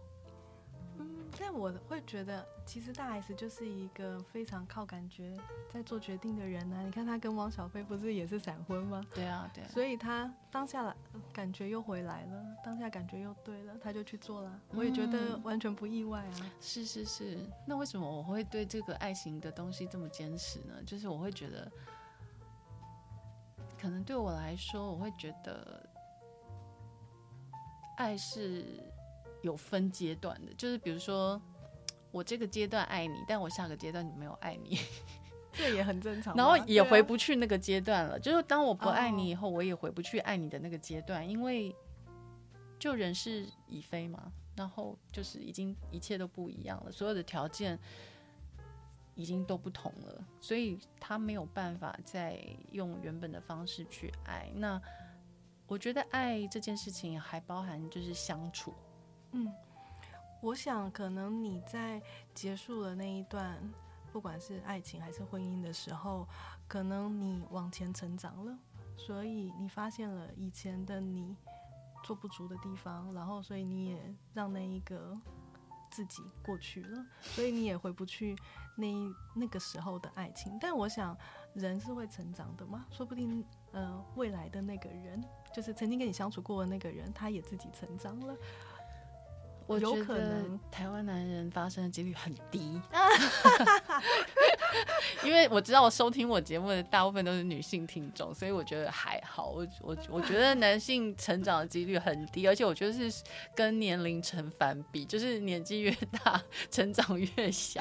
[1.41, 5.37] 但我会觉得，其实大 S 就是一个非常靠感觉
[5.69, 6.81] 在做决定的人啊。
[6.83, 9.01] 你看他跟汪小菲不是也是闪婚吗？
[9.15, 9.67] 对啊，对啊。
[9.69, 10.93] 所以他当下来
[11.31, 14.59] 感觉又回来了，当下感觉又对了，他就去做了。
[14.71, 16.35] 我也觉得完全不意外啊。
[16.41, 17.39] 嗯、是是是。
[17.65, 20.83] 那为什么我会对这个爱情的东西这么坚持呢？
[20.85, 21.71] 就是我会觉得，
[23.79, 25.89] 可能对我来说，我会觉得
[27.95, 28.83] 爱是。
[29.41, 31.41] 有分阶段的，就是比如说，
[32.11, 34.77] 我这个阶段爱你，但我下个阶段你没有爱你，
[35.53, 36.35] 这也很正常。
[36.35, 41.75] 然后也回不去那个阶段了，就是当我不爱你以后，我也回不去爱你的那个阶段，因为
[42.77, 47.79] 就人事已非嘛，然后就是已经一切都不一样了，所有的条件
[49.15, 52.37] 已经都不同了，所以他没有办法再
[52.71, 54.51] 用原本的方式去爱。
[54.55, 54.81] 那
[55.67, 58.73] 我觉得爱这件事情还包含就是相处。
[59.31, 59.51] 嗯，
[60.41, 62.01] 我想可能你在
[62.33, 63.57] 结束了那一段，
[64.11, 66.27] 不管是爱情还是婚姻的时候，
[66.67, 68.57] 可能你往前成长了，
[68.97, 71.35] 所以你发现了以前的你
[72.03, 75.15] 做不足的地方，然后所以你也让那一个
[75.91, 78.35] 自己过去了，所以你也回不去
[78.75, 78.87] 那
[79.35, 80.57] 那个时候的爱情。
[80.59, 81.15] 但我想
[81.53, 85.23] 人是会成长的嘛，说不定呃未来的那个人，
[85.53, 88.35] 就是曾经跟你相处过的那个人，他也自己成长了。
[89.69, 92.81] 我觉得台湾男人发生的几率很低，
[95.23, 99.51] 因为我知道我收听我节目的大部分都是女性听众，所以我觉得还好。
[99.51, 103.23] 我我我觉得男性成长的几率很低，而且我觉得是
[103.55, 105.91] 跟年龄成反比，就是年纪越
[106.23, 106.41] 大
[106.71, 107.79] 成长越小。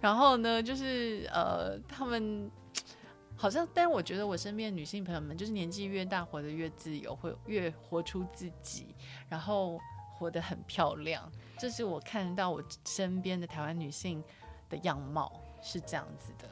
[0.00, 2.48] 然后呢，就是呃，他们
[3.34, 8.94] 好像，但我觉得我身边的女性朋友们，就是年纪越大活得越自由，会越活出自己，
[9.28, 9.80] 然后。
[10.18, 14.22] 活得很漂亮，这是我看到我身边的台湾女性
[14.68, 16.48] 的样貌是这样子的。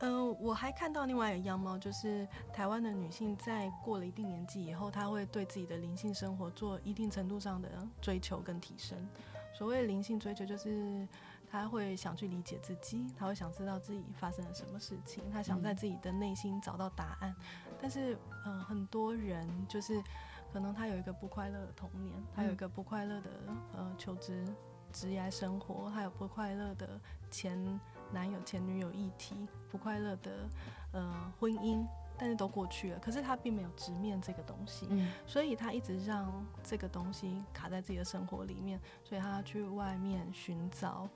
[0.00, 7.68] 嗯、呃，我还看到另外一个样貌，就是台湾的女性在过了一定年纪以后，她会对自己的灵性生活做一定程度上的
[8.02, 9.08] 追求跟提升。
[9.54, 11.08] 所谓灵性追求，就是
[11.50, 17.34] 她会想去理解自己，她会想知道自己发生了什么事情，她想在自己的内心找到答案。
[17.40, 18.14] 嗯、但是，
[18.44, 20.02] 嗯、呃，很多人就是。
[20.52, 23.30] 可能他有一个不快乐的童年，他有一个不快乐的
[23.74, 24.44] 呃求职
[24.92, 26.98] 职业生活，还有不快乐的
[27.30, 27.58] 前
[28.12, 30.48] 男友前女友议题，不快乐的
[30.92, 31.84] 呃婚姻，
[32.16, 32.98] 但是都过去了。
[33.00, 36.32] 可是他并没有直面这个东西，嗯，所以他一直让
[36.62, 41.06] 这个东西卡在自己的生活里面，所以他去外面寻找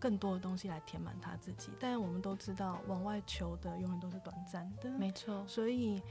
[0.00, 1.70] 更多的东西来填满他自己。
[1.78, 5.46] 但我们都知道，往外求的永远都是短暂的，没错。
[5.46, 6.02] 所以。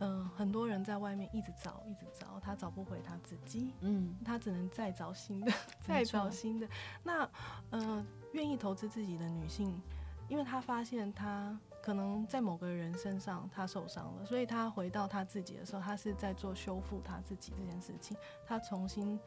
[0.00, 6.68] 嗯、呃，很多人在外面一直找，一直找，他找不回他自己，嗯，他只能再找新的， 再找新的。
[7.02, 7.28] 那，
[7.70, 9.80] 呃，愿意投资自己的女性，
[10.28, 19.18] 因为她发现她可能在某个人身上她受伤了，所以她回到她自己的时候，她是在做修复她自己这件事情，她重新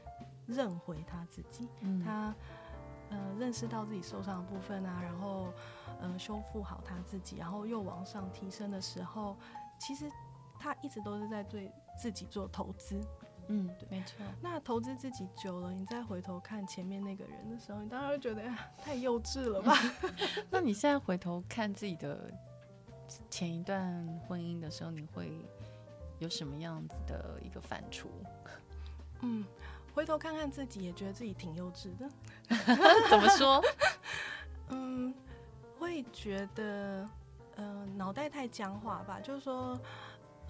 [0.45, 2.33] 认回她自己，嗯，她
[3.09, 5.51] 呃认识到自己受伤的部分啊，然后
[5.99, 9.35] 呃修复好她自己，然后又往上提升的时候，
[9.77, 10.09] 其实。
[10.61, 13.01] 他一直都是在对自己做投资，
[13.47, 14.23] 嗯，对，没错。
[14.39, 19.75] 那投资自己久了，你再回头看前面那个人的时候，你当然会觉得呀，太幼稚了吧？
[20.51, 22.31] 那你现在回头看自己的
[23.31, 25.31] 前一段婚姻的时候，你会
[26.19, 28.05] 有什么样子的一个反刍？
[29.21, 29.43] 嗯，
[29.95, 32.07] 回头看看自己，也觉得自己挺幼稚的。
[33.09, 33.63] 怎么说？
[34.69, 35.11] 嗯，
[35.79, 37.09] 会觉得，
[37.55, 39.19] 呃，脑袋太僵化吧？
[39.19, 39.75] 就是说。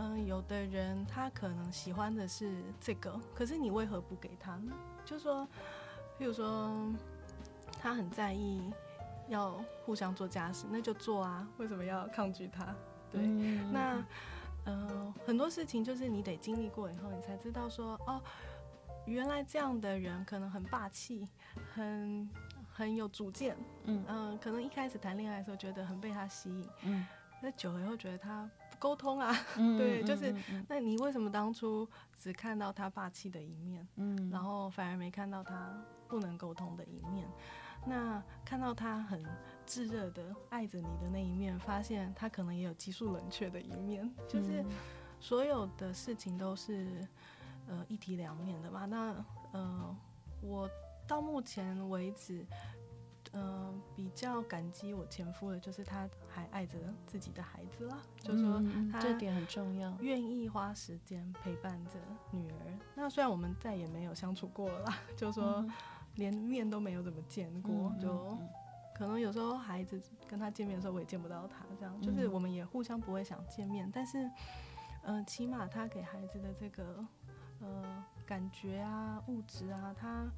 [0.04, 4.74] 嗯，有的人他可能喜欢的是这个，可是你为何不给他呢？
[5.06, 5.48] 就说，
[6.18, 6.92] 譬如说，
[7.80, 8.74] 他很在意
[9.30, 12.76] 要互相做家事，那就做啊，为什么要抗拒他？
[13.12, 14.04] 对，嗯、那
[14.66, 18.20] 嗯，很多事情就是你得经历过以后，你才知道说，哦，
[19.06, 21.28] 原来这样的人可能很霸气，
[21.76, 22.28] 很
[22.74, 27.06] 很有主见，嗯嗯，可能一开始谈恋爱的时候觉得很被他吸引，嗯，
[27.40, 28.50] 那久了以后觉得他。
[28.82, 30.36] 沟通啊，嗯、 对，就是，
[30.68, 35.72] 那你为什么当初只看到他霸气的一面，嗯，然后反而没看到他
[36.08, 37.30] 不能沟通的一面？
[37.86, 39.24] 那看到他很
[39.68, 44.66] 炙热的爱着你的那一面，发现他可能也有急速冷却的一面，就是
[45.20, 47.08] 所有的事情都是
[47.68, 48.86] 呃一体两面的嘛。
[48.88, 49.96] 那呃，
[50.42, 50.68] 我
[51.08, 52.44] 到目前为止。
[53.34, 56.78] 嗯、呃，比较感激我前夫的，就是他还爱着
[57.08, 58.62] 自己的孩子啦，嗯、就是说
[58.92, 62.00] 他这点很重要，愿意花时间陪伴着
[62.32, 62.58] 女儿。
[62.96, 65.66] 那虽然我们再也没有相处过了啦，就是说，
[66.16, 68.38] 连面都没有怎么见过，嗯、就
[68.94, 74.26] 可能有时候孩子跟他见面的时候，我也见不到他，这样就是我们也互相不会想见面，但是，
[75.04, 77.04] 嗯、呃，起码他给孩子的这个
[77.62, 80.30] 呃感觉啊、物质啊，他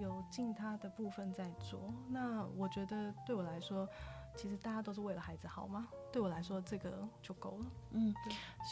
[0.00, 1.92] 有尽他的部分在做。
[2.08, 3.88] 那我觉得对我来说，
[4.36, 5.88] 其实大家都是为了孩子好吗。
[6.12, 7.66] 对我来说，这个就够了。
[7.90, 8.14] 嗯，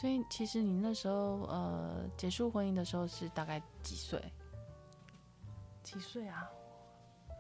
[0.01, 4.23] 所以其实你那时候呃结束婚姻的时候是大概几岁？
[5.83, 6.49] 几岁啊？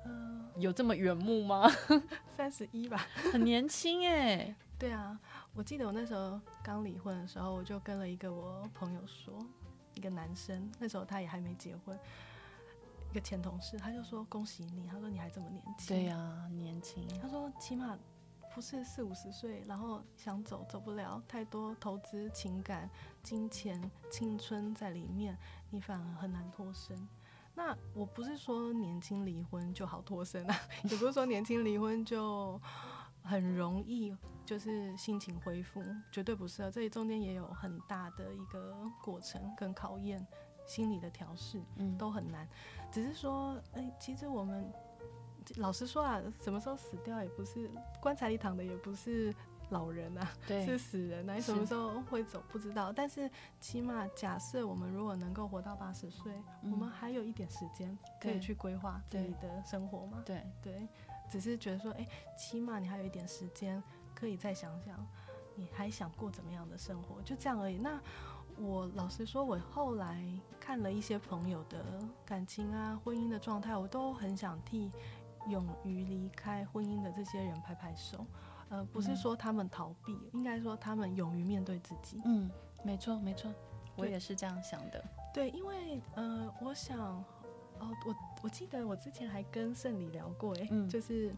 [0.04, 1.70] 嗯、呃，有这么远目吗？
[2.26, 4.54] 三十一吧， 很年轻哎。
[4.76, 5.16] 对啊，
[5.54, 9.38] 我记得我那时候刚离婚的时候，我就跟了一个我朋友说，
[9.94, 11.96] 一个男生，那时候他也还没结婚，
[13.12, 15.86] 一个前同事，他就说恭喜你，他说你还这么年轻。
[15.94, 17.06] 对啊，年轻。
[17.20, 17.94] 他说起码
[18.54, 22.88] 不是四五十岁，然后想走走不了，太多投资、情感、
[23.22, 23.78] 金钱、
[24.10, 25.36] 青春在里面，
[25.68, 27.06] 你反而很难脱身。
[27.54, 32.58] 那我不是说年轻离婚就好脱身啊， 也不是说年轻离婚就
[33.22, 36.70] 很容易，就是心情恢复，绝对不是啊。
[36.70, 40.26] 这里中间也有很大的一个过程跟考验，
[40.66, 42.48] 心理的调试，嗯，都很难。
[42.92, 44.70] 只是说，哎、欸，其实我们
[45.56, 47.68] 老实说啊，什么时候死掉也不是
[48.00, 49.34] 棺材里躺的，也不是。
[49.70, 52.92] 老人啊，对，是死人啊，你什么时候会走不知道。
[52.92, 56.30] 但是起码假设我们如果能够活到八十岁，
[56.64, 60.22] 我们还有一点时间可以去规划自己的生活嘛。
[60.26, 60.86] 对对，
[61.30, 63.82] 只是觉得说，哎、欸，起码你还有一点时间
[64.14, 65.06] 可以再想想，
[65.54, 67.78] 你还想过怎么样的生活，就这样而已。
[67.78, 67.98] 那
[68.58, 70.24] 我老实说，我后来
[70.60, 71.84] 看了一些朋友的
[72.24, 74.90] 感情啊、婚姻的状态，我都很想替
[75.48, 78.26] 勇于离开婚姻的这些人拍拍手。
[78.68, 82.22] 呃，不是说他们逃避，嗯、应该说他们勇于面对自己。
[82.24, 82.50] 嗯，
[82.82, 83.52] 没错没错，
[83.96, 85.04] 我也是这样想的。
[85.34, 86.98] 对，因为呃，我想，
[87.78, 91.34] 哦，我我记得我之前还跟胜理聊过，哎、嗯，就是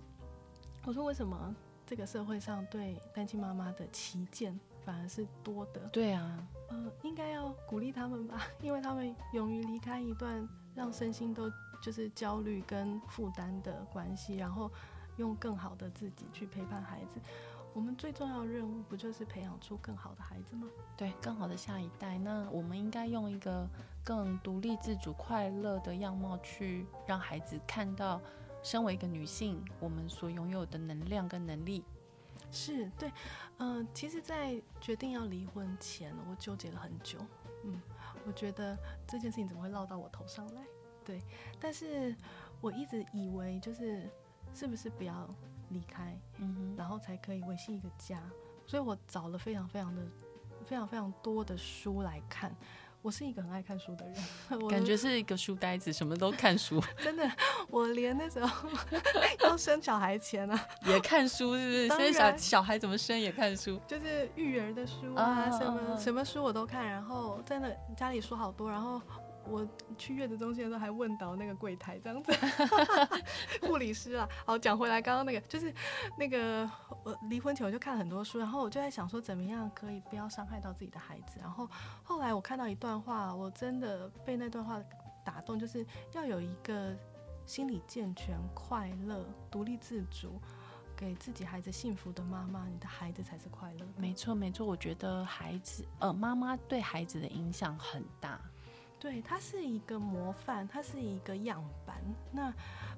[0.85, 1.55] 我说为什么
[1.85, 5.81] 这个社会上对单亲妈妈的歧见反而是多的？
[5.93, 11.51] 对啊，呃，应该要鼓励他们吧，因为他们勇于离开一段让身心都
[11.83, 14.71] 就是焦虑跟负担的关系，然后。
[15.17, 17.21] 用更好的自己去陪伴孩子，
[17.73, 20.67] 我们最重要的任务不就是培养出更好的孩子吗？
[20.97, 22.19] 对，更好的下一代。
[22.19, 23.65] 那我们应该用一个
[24.03, 28.21] 更独立自主、快乐的样貌去让孩子看到，
[28.65, 31.85] 身为一个女性，我们所拥有的能量跟能力。
[32.55, 33.13] 是对，
[33.59, 37.19] 嗯、呃，其实，在决定要离婚前，我纠结了很久。
[37.65, 37.83] 嗯，
[38.27, 40.63] 我觉得这件事情怎么会落到我头上来？
[41.05, 41.21] 对，
[41.61, 42.17] 但是
[42.61, 44.09] 我一直以为就是。
[44.57, 45.29] 是不是不要
[45.71, 46.17] 离开，
[46.77, 48.23] 然后才可以维系一个家？
[48.65, 50.01] 所以我找了非常非常的、
[50.65, 52.55] 非常非常多的书来看。
[53.05, 54.15] 我是一个很爱看书的人，
[54.67, 56.83] 感觉是一个书呆子，什么都看书。
[57.05, 57.31] 真的，
[57.69, 58.67] 我连那时候
[59.45, 61.89] 要生小孩前啊，也看书，是不是？
[61.89, 66.87] 生小小孩怎么生也看书，就是育儿的书啊，什么什么书我都看。
[66.87, 68.99] 然后真的家里书好多，然后。
[69.47, 69.67] 我
[69.99, 72.33] 去月子中心的时候还问到那个柜台这样子，
[73.67, 74.29] 护理师啊。
[74.47, 75.73] 好，讲回来，刚刚那个就是
[76.19, 76.69] 那个
[77.05, 81.39] 我离婚前我就看了很多书，然后我就在想说怎么样可以不要伤害到自己的孩子。
[81.41, 81.69] 然后
[82.03, 84.83] 后来我看到一段话，我真的被那段话
[85.25, 86.97] 打动，就是要有一个
[87.45, 90.41] 心理健全、快乐、独立自主，
[90.97, 93.87] 给自己孩子幸福的妈妈，你的孩子才是快乐。
[93.97, 98.41] 没错，没错，我觉得孩子呃妈妈对孩子的影响很大。
[99.05, 101.97] 对，他是一个模范，他是一个样板。
[102.33, 102.49] 那，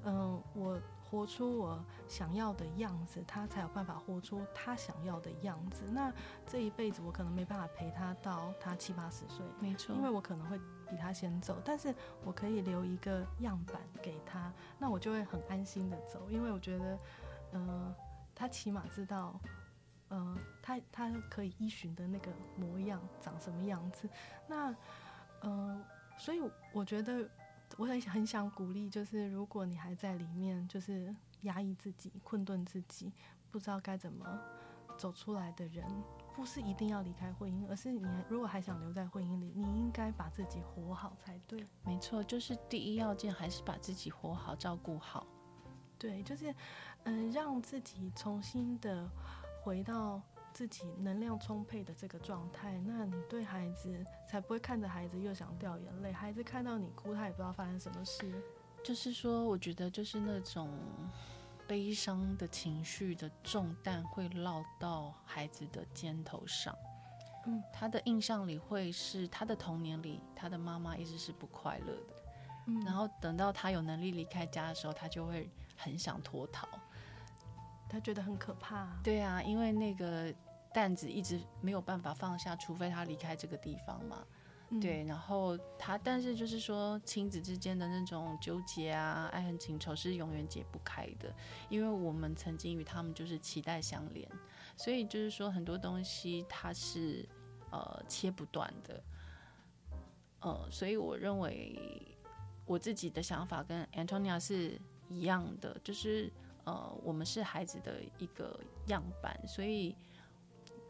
[0.05, 0.81] 嗯、呃，我
[1.11, 5.85] 活出我想要的样子，他才有办法活出他想要的样子。
[5.91, 6.13] 那
[6.47, 10.57] 这一辈子我可能没办法陪他到他七八十岁，没错，因为我可能会
[10.89, 11.61] 比他先走。
[11.65, 11.93] 但是
[12.25, 16.99] 我可以留一个样板给他，那我就会很安心的走，因为我觉得，
[17.51, 17.95] 嗯、呃，
[18.33, 19.41] 他起码知道，
[20.11, 24.09] 嗯、呃，他他可以依循的那个模样长什么样子。
[24.47, 24.71] 那，
[25.41, 25.85] 嗯、呃。
[26.17, 26.41] 所以
[26.73, 27.29] 我觉得，
[27.77, 33.12] 我很很想鼓励，就是如果你还在里面，就是压抑自己、困顿自己，
[33.51, 34.27] 不知道该怎么
[34.97, 35.85] 走出来的人，
[36.35, 41.67] 不是一定要离开婚姻，而是你如果还想留在婚姻里，你应该把自己活好才对。
[41.85, 45.27] 没错，就是第一要件还是把自己活好、照顾好。
[45.99, 46.55] 对，就是
[47.05, 49.11] 嗯，让自己重新的
[49.62, 50.21] 回到。
[50.57, 58.43] 自己能量充沛的这个状态，那你对孩子才不会看着孩子又想掉眼泪，孩子看到你哭，他也不知道发生什么事。
[58.83, 60.71] 就是说，我觉得就是那种
[61.69, 66.75] 悲伤的情绪的重担会落到孩子的肩头上，
[67.45, 72.15] 嗯，他的印象里会是他的童年里，他的妈妈一直是不快乐的，
[72.69, 76.67] 嗯，然后等到他有能力离开家的时候，他就会很想脱逃，
[77.91, 78.89] 他觉得很可怕。
[79.05, 80.33] 对啊，因为那个
[80.77, 84.27] 担子一直没有办法放下，除非他离开这个地方嘛。
[84.68, 91.35] 嗯、对，然后他，但是就是说，亲子之间的那种纠结啊，爱恨情仇是永远解不开的，
[91.70, 94.29] 因为我们曾经与他们就是脐带相连，
[94.77, 97.27] 所以就是说很多东西它是
[97.70, 99.03] 呃切不断的，
[100.41, 102.14] 呃，所以我认为
[102.66, 106.31] 我自己的想法跟 Antonia 是一样的，就是
[106.64, 109.97] 呃我们是孩子的一个样板，所以。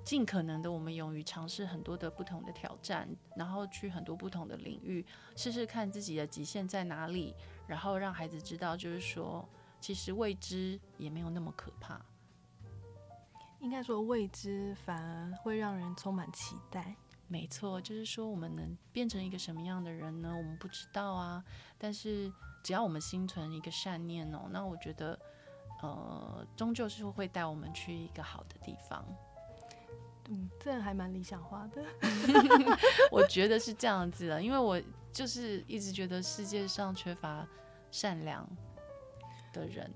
[0.07, 5.05] 尽可能的，我们勇于尝试很多的不同的挑战，然后去很多不同的领域
[5.35, 7.35] 试试看自己的极限在哪里，
[7.67, 9.47] 然后让孩子知道，就是说，
[9.81, 12.01] 其实未知也没有那么可怕。
[13.59, 16.95] 应该说，未知反而会让人充满期待。
[17.27, 20.33] 没错，就是说，我们能变成一个什么样的人呢？
[20.37, 21.45] 我们不知道啊。
[21.77, 22.33] 但是
[22.63, 25.19] 只要我们心存一个善念哦，那我觉得，
[25.83, 29.05] 呃，终究是会带我们去一个好的地方。
[30.29, 31.85] 嗯，这还蛮理想化的。
[33.13, 34.81] 我觉得是这样子的，因为我
[35.13, 37.47] 就是一直觉得世界上缺乏
[37.91, 38.49] 善良
[39.53, 39.91] 的人。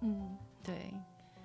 [0.00, 0.94] 嗯，对，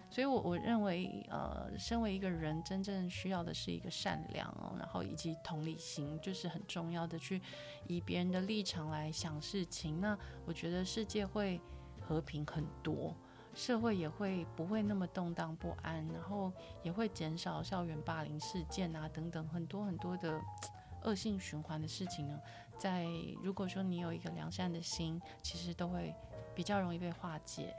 [0.09, 7.41] 所以我我认为，呃，身为一个人，真正需要的是一个善良哦，然后以及同理心，就是很重要的，去
[7.87, 9.99] 以别人的立场来想事情。
[9.99, 11.59] 那我觉得世界会
[11.99, 13.15] 和平很多。
[13.59, 16.49] 社会也会不会那么动荡不安，然后
[16.81, 20.39] 也会减少校园霸凌事件啊等等很多很多的
[21.03, 22.39] 恶性循环的事情呢。
[22.77, 23.05] 在
[23.43, 26.15] 如果说你有一个良善的心，其实都会
[26.55, 27.75] 比较容易被化解。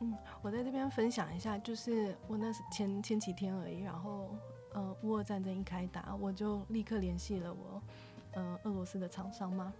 [0.00, 4.34] 嗯，我在这边分享一下，就是我那是前前几天而已，然后
[4.74, 7.80] 呃，乌俄战争一开打，我就立刻联系了我
[8.32, 9.72] 呃俄罗斯的厂商嘛。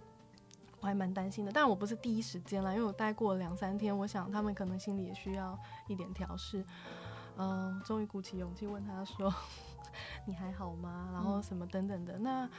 [0.79, 5.57] 我还蛮担心的，但我不是第一时间啦，因为我待过两三天，我想他们可能心里也需要
[5.87, 6.63] 一点调试。
[7.37, 9.33] 嗯、呃，终于鼓起勇气问他说
[10.25, 12.13] ：“你还好吗？”然后什么等等的。
[12.17, 12.49] 嗯、那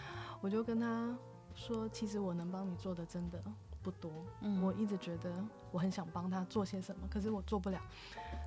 [0.41, 1.17] 我就跟他
[1.55, 3.43] 说：“其实我能帮你做的真的
[3.83, 4.11] 不多。
[4.41, 5.33] 嗯，我一直觉得
[5.71, 7.81] 我很想帮他做些什么，可是我做不了。”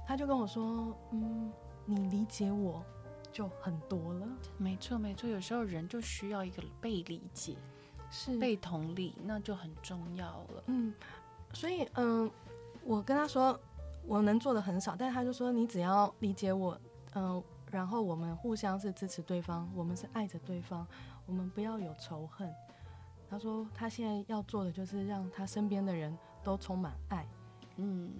[0.07, 1.51] 他就跟我说：“嗯，
[1.85, 2.83] 你理解我
[3.31, 7.57] 就很多了。”没错，没错，有时候人就需要一个被理解。
[8.11, 10.63] 是被同理，那就很重要了。
[10.67, 10.93] 嗯，
[11.53, 12.29] 所以嗯，
[12.83, 13.59] 我跟他说
[14.05, 16.77] 我能做的很少，但是他就说你只要理解我，
[17.15, 17.41] 嗯，
[17.71, 20.85] 然后我们互相是支持对方，我们是爱着对方，
[21.25, 22.53] 我们不要有仇恨。
[23.29, 27.25] 他说他现在要做的就是让他身边的人都充满爱。
[27.77, 28.11] 嗯。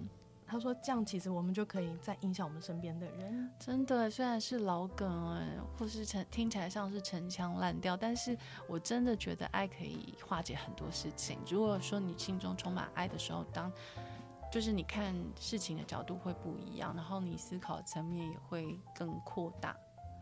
[0.52, 3.50] 他说：“这样其实我们就可以再影响我们身边的人。
[3.58, 8.36] 真的，虽然是老梗哎，或是陈听起来像是陈腔滥调，但是
[8.68, 11.38] 我真的觉得爱可以化解很多事情。
[11.48, 13.72] 如果说你心中充满爱的时候，当
[14.52, 19.74] 就是你看事情的角度会不一样，然后你思考层面也会更扩大。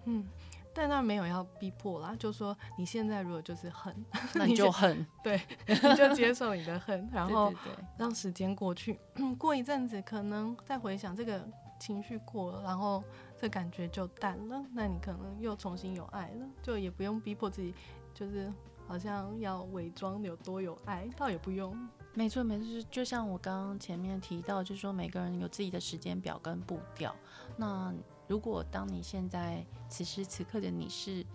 [0.05, 0.25] 嗯。”
[0.73, 3.95] 但那没有要逼迫啦，就说你现在如果就是恨，
[4.35, 7.53] 那 你就恨， 对，你就接受你的恨， 然后
[7.99, 8.99] 让时间过去，
[9.37, 11.45] 过一阵子可能再回想这个
[11.81, 13.03] 情绪过了，然后
[13.37, 17.75] 这感觉就淡了，那你可能又重新有爱了，就也不用逼迫自己，
[18.15, 18.53] 就是
[18.87, 21.77] 好像要伪装有多有爱，倒也不用。
[22.15, 27.15] 没错，没错，就像我刚刚前面提到，就是说每个人有自己的时间表跟步调，
[27.57, 27.93] 那。
[28.31, 31.27] 如果当你现在此时此刻的你是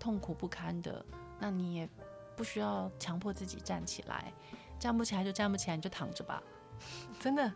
[0.00, 1.06] 痛苦不堪的，
[1.38, 1.88] 那你也
[2.34, 4.32] 不需要强迫自己站起来，
[4.76, 6.42] 站不起来就站不起来，你就躺着吧。
[7.22, 7.54] 真的，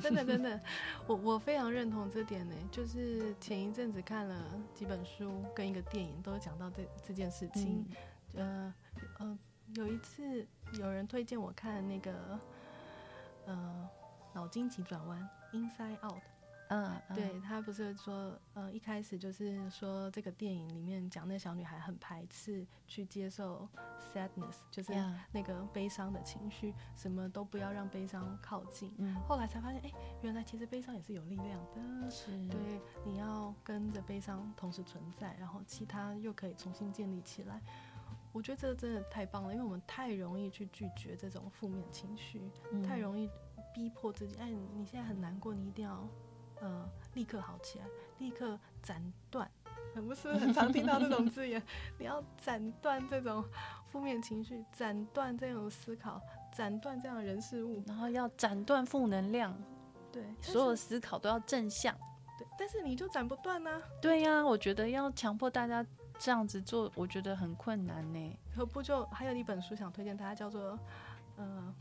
[0.00, 0.58] 真的，真的，
[1.06, 2.54] 我我非常认同这点呢。
[2.72, 7.86] 就是前一阵子看了几本书跟一个电影，都讲到这这件事情。
[8.32, 8.72] 嗯、
[9.18, 9.38] 呃呃，
[9.74, 10.46] 有一次
[10.78, 12.40] 有人推荐我看那个
[13.44, 13.86] 呃
[14.32, 16.22] 脑筋急转弯 Inside Out。
[16.68, 23.68] 嗯，对，他不是说，呃，一开始就是说这个电影里面讲那小女孩很排斥去接受
[24.12, 24.92] sadness，就是
[25.30, 28.94] 那个悲伤的情绪，什么都不要让悲伤靠近。
[28.96, 29.92] 嗯，后来才发现，哎，
[30.22, 32.10] 原来其实悲伤也是有力量的。
[32.10, 37.60] 是，对，你要跟着悲伤同时存在，然后其他又可以重新建立起来。
[38.32, 43.30] 我觉得这个真的太棒了，因为我们太容易去拒绝这种负面情绪，嗯，太容易
[43.72, 44.34] 逼迫自己。
[44.36, 46.08] 哎，你现在很难过，你一定要。
[46.64, 47.84] 呃，立刻好起来，
[48.18, 49.46] 立刻斩断，
[49.94, 51.62] 很不是很常听到这种字眼。
[52.00, 53.44] 你要斩断这种
[53.84, 56.18] 负面情绪，斩断这种思考，
[56.56, 59.54] 斩断这样的人事物，然后要斩断负能量。
[60.10, 61.94] 对，所有思考都要正向。
[62.38, 63.82] 对，但是你就斩不断呢？
[64.00, 65.84] 对呀、啊，我觉得要强迫大家
[66.18, 68.38] 这样子做，我觉得很困难呢。
[68.56, 70.78] 何不就还有一本书想推荐大家，叫做
[71.36, 71.74] 呃。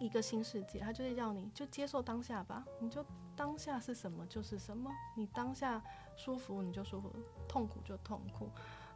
[0.00, 3.04] 一个新世界，他就是要你就接受当下吧，你就
[3.36, 5.80] 当下是什么就是什么，你当下
[6.16, 7.14] 舒服你就舒服，
[7.46, 8.48] 痛苦就痛苦，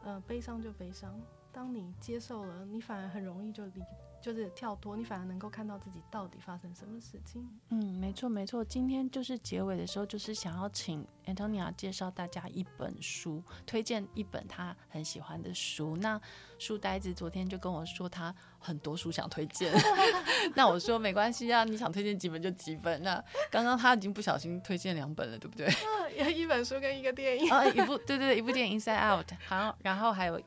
[0.03, 1.15] 呃，悲伤就悲伤。
[1.53, 3.83] 当你接受了，你反而很容易就离。
[4.25, 7.47] 就是跳脱，你反而能够看到自己到底发生什么事情。
[7.69, 8.65] 嗯，没错没错。
[8.65, 15.95] 今天就是结尾的时候，就是想要请 Antonia 介绍大家一本书，推荐一本他很喜欢的书。
[15.99, 16.19] 那
[16.59, 19.71] 书呆子昨天就跟我说他很多书想推荐，
[20.57, 23.03] 那我说没关系啊，你想推荐几本就几本。
[23.03, 25.69] 那刚刚他已经不小心推荐两本了，对不对？
[26.17, 27.53] 有 一本书跟一个电影。
[27.53, 29.33] 哦，一部对对对，一部电影 Inside Out。
[29.47, 30.41] 好，然后还有。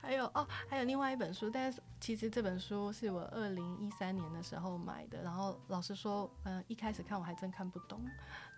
[0.00, 5.22] 还有哦，还有另外一本书，但是其实这本书是我二零一三年的时候买的。
[5.22, 8.00] 然后老实说，嗯、一开始看我还真看不懂，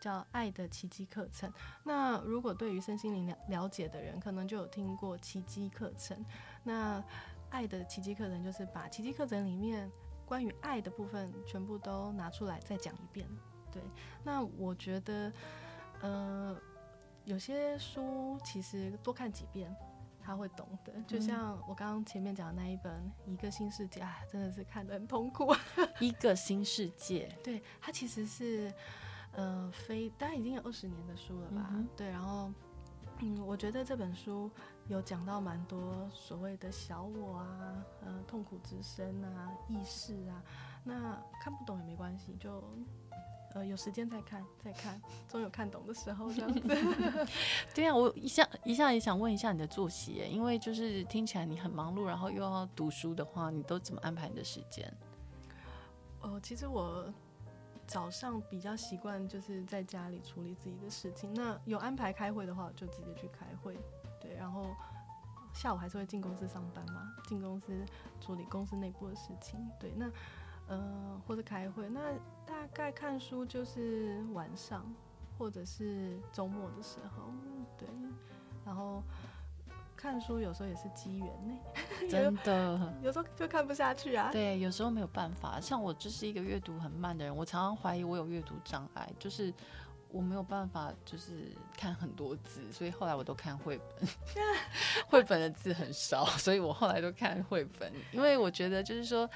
[0.00, 1.50] 叫《爱的奇迹课程》。
[1.82, 6.24] 那如果对于身心灵了了解的人，可能就有听过奇迹课程。
[6.62, 7.02] 那
[7.48, 9.90] 爱的奇迹课程就是把奇迹课程里面
[10.26, 13.26] 关于爱的部分全部都拿出来再讲一遍。
[13.72, 13.82] 对，
[14.22, 15.32] 那我觉得，
[16.02, 16.56] 呃，
[17.24, 19.74] 有些书其实多看几遍。
[20.22, 22.92] 他会懂的，就像我刚刚前面讲的那一本
[23.30, 25.54] 《一个新世界》，啊，真的是看得很痛苦。
[26.00, 28.72] 一个新世界， 对，它其实是，
[29.32, 31.68] 呃，非大概已经有二十年的书了吧？
[31.72, 32.52] 嗯、对，然后，
[33.18, 34.50] 嗯，我觉得这本书
[34.88, 40.42] 有讲到蛮多所谓的小我啊，呃，痛苦之声啊，意识啊，
[40.84, 42.62] 那看不懂也没关系，就。
[43.52, 46.68] 呃，有时间再看，再看，总有看懂的时候，这样子。
[47.74, 54.86] 对呀、啊，我一下一下也想问一下你的作息，因为就是听起来你很忙碌，然后又要读书的话，你都怎么安排你的时间？
[56.20, 57.12] 哦、呃，其实我
[57.88, 63.76] 早上比较习惯就是在家里处理自己的事情，那有安排开会的话，我就直接去开会。
[64.20, 64.64] 对，然后
[65.52, 67.84] 下午还是会进公司上班嘛，进公司
[68.20, 69.58] 处理公司内部的事情。
[69.80, 70.08] 对，那。
[70.70, 72.00] 呃，或者开会，那
[72.46, 74.86] 大概看书就是晚上，
[75.36, 77.32] 或者是周末的时候，
[77.76, 77.88] 对。
[78.64, 79.02] 然后
[79.96, 81.58] 看书有时候也是机缘呢，
[82.08, 84.30] 真的有，有时候就看不下去啊。
[84.30, 85.60] 对，有时候没有办法。
[85.60, 89.52] 像我就是一个阅读很慢的人，我常常怀疑我有阅读障碍，就是
[90.08, 94.08] 我没有办法就是看很多字，所以后来我都看绘本。
[95.08, 99.28] 绘本的字很少，所以我后来都看绘本，因为我觉得就是说。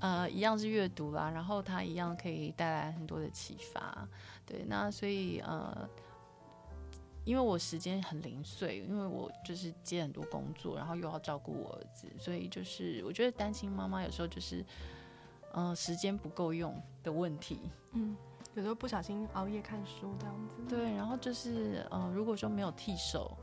[0.00, 4.06] 呃，一样是阅读啦，然后它一样可以带来很多的启发，
[4.44, 5.88] 对，那所以呃，
[7.24, 14.62] 因为我时间很零碎，因为我就是接很多工作，然后又要照顾我儿子，所以就是我觉得单亲妈妈有时候就是，
[15.52, 17.60] 呃，时间不够用的问题，
[17.92, 18.14] 嗯，
[18.54, 23.34] 有时候不小心熬夜看书这样子，对，然后就是呃，如果说没有替手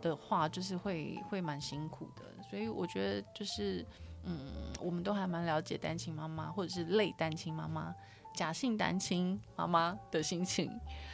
[0.00, 3.84] 的话，就是会会蛮辛苦的，所以我觉得就是。
[4.24, 4.36] 嗯，
[4.80, 7.94] 我们都还蛮了解单亲妈妈或者是类单亲妈妈、
[8.34, 10.70] 假性单亲妈妈的心情。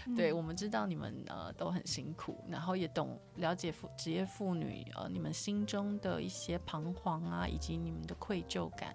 [0.06, 8.94] 嗯、对，我们知道你们呃都很辛苦，然后也懂了解妇职业妇女呃你们心中的一些彷徨啊，以及你们的愧疚感。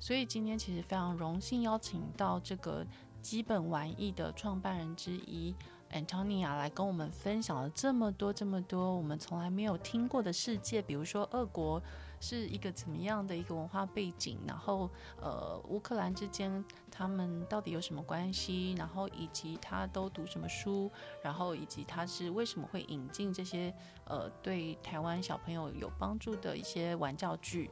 [0.00, 2.84] 所以今天其实非常荣幸邀请到这个
[3.20, 5.54] 基本玩意的创办人之一
[5.92, 11.82] Antonia 来跟我们分享了这么多这么多我们从来没有听过的世界，比如说俄国。
[12.22, 14.38] 是一个怎么样的一个文化背景？
[14.46, 14.88] 然后，
[15.20, 18.74] 呃，乌克兰之间他们到底有什么关系？
[18.78, 20.88] 然后以及他都读什么书？
[21.20, 23.74] 然后以及他是为什么会引进这些
[24.04, 27.68] 呃对台湾小朋友有帮助的一些玩教具？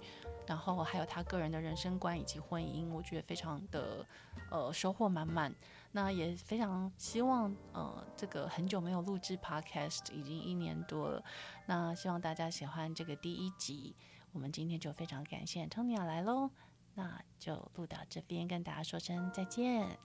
[0.48, 4.04] 然后还有他个人的人生观以及婚姻，我觉得非常的
[4.50, 5.54] 呃收获满满。
[5.92, 11.22] 那也非常希望呃这个很久没有录制 Podcast，已经一年多了。
[11.66, 13.94] 那希望大家喜欢这个第一集。
[14.32, 16.50] 我们今天就非常感谢 Antonia 来喽，
[16.94, 19.98] 那就录到这边，跟大家说声再见。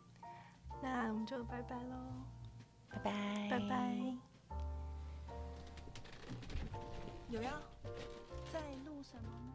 [0.82, 1.96] 那我们就拜拜喽，
[2.90, 4.18] 拜拜，拜拜。
[7.30, 7.52] 有要
[8.52, 9.55] 在录什么吗？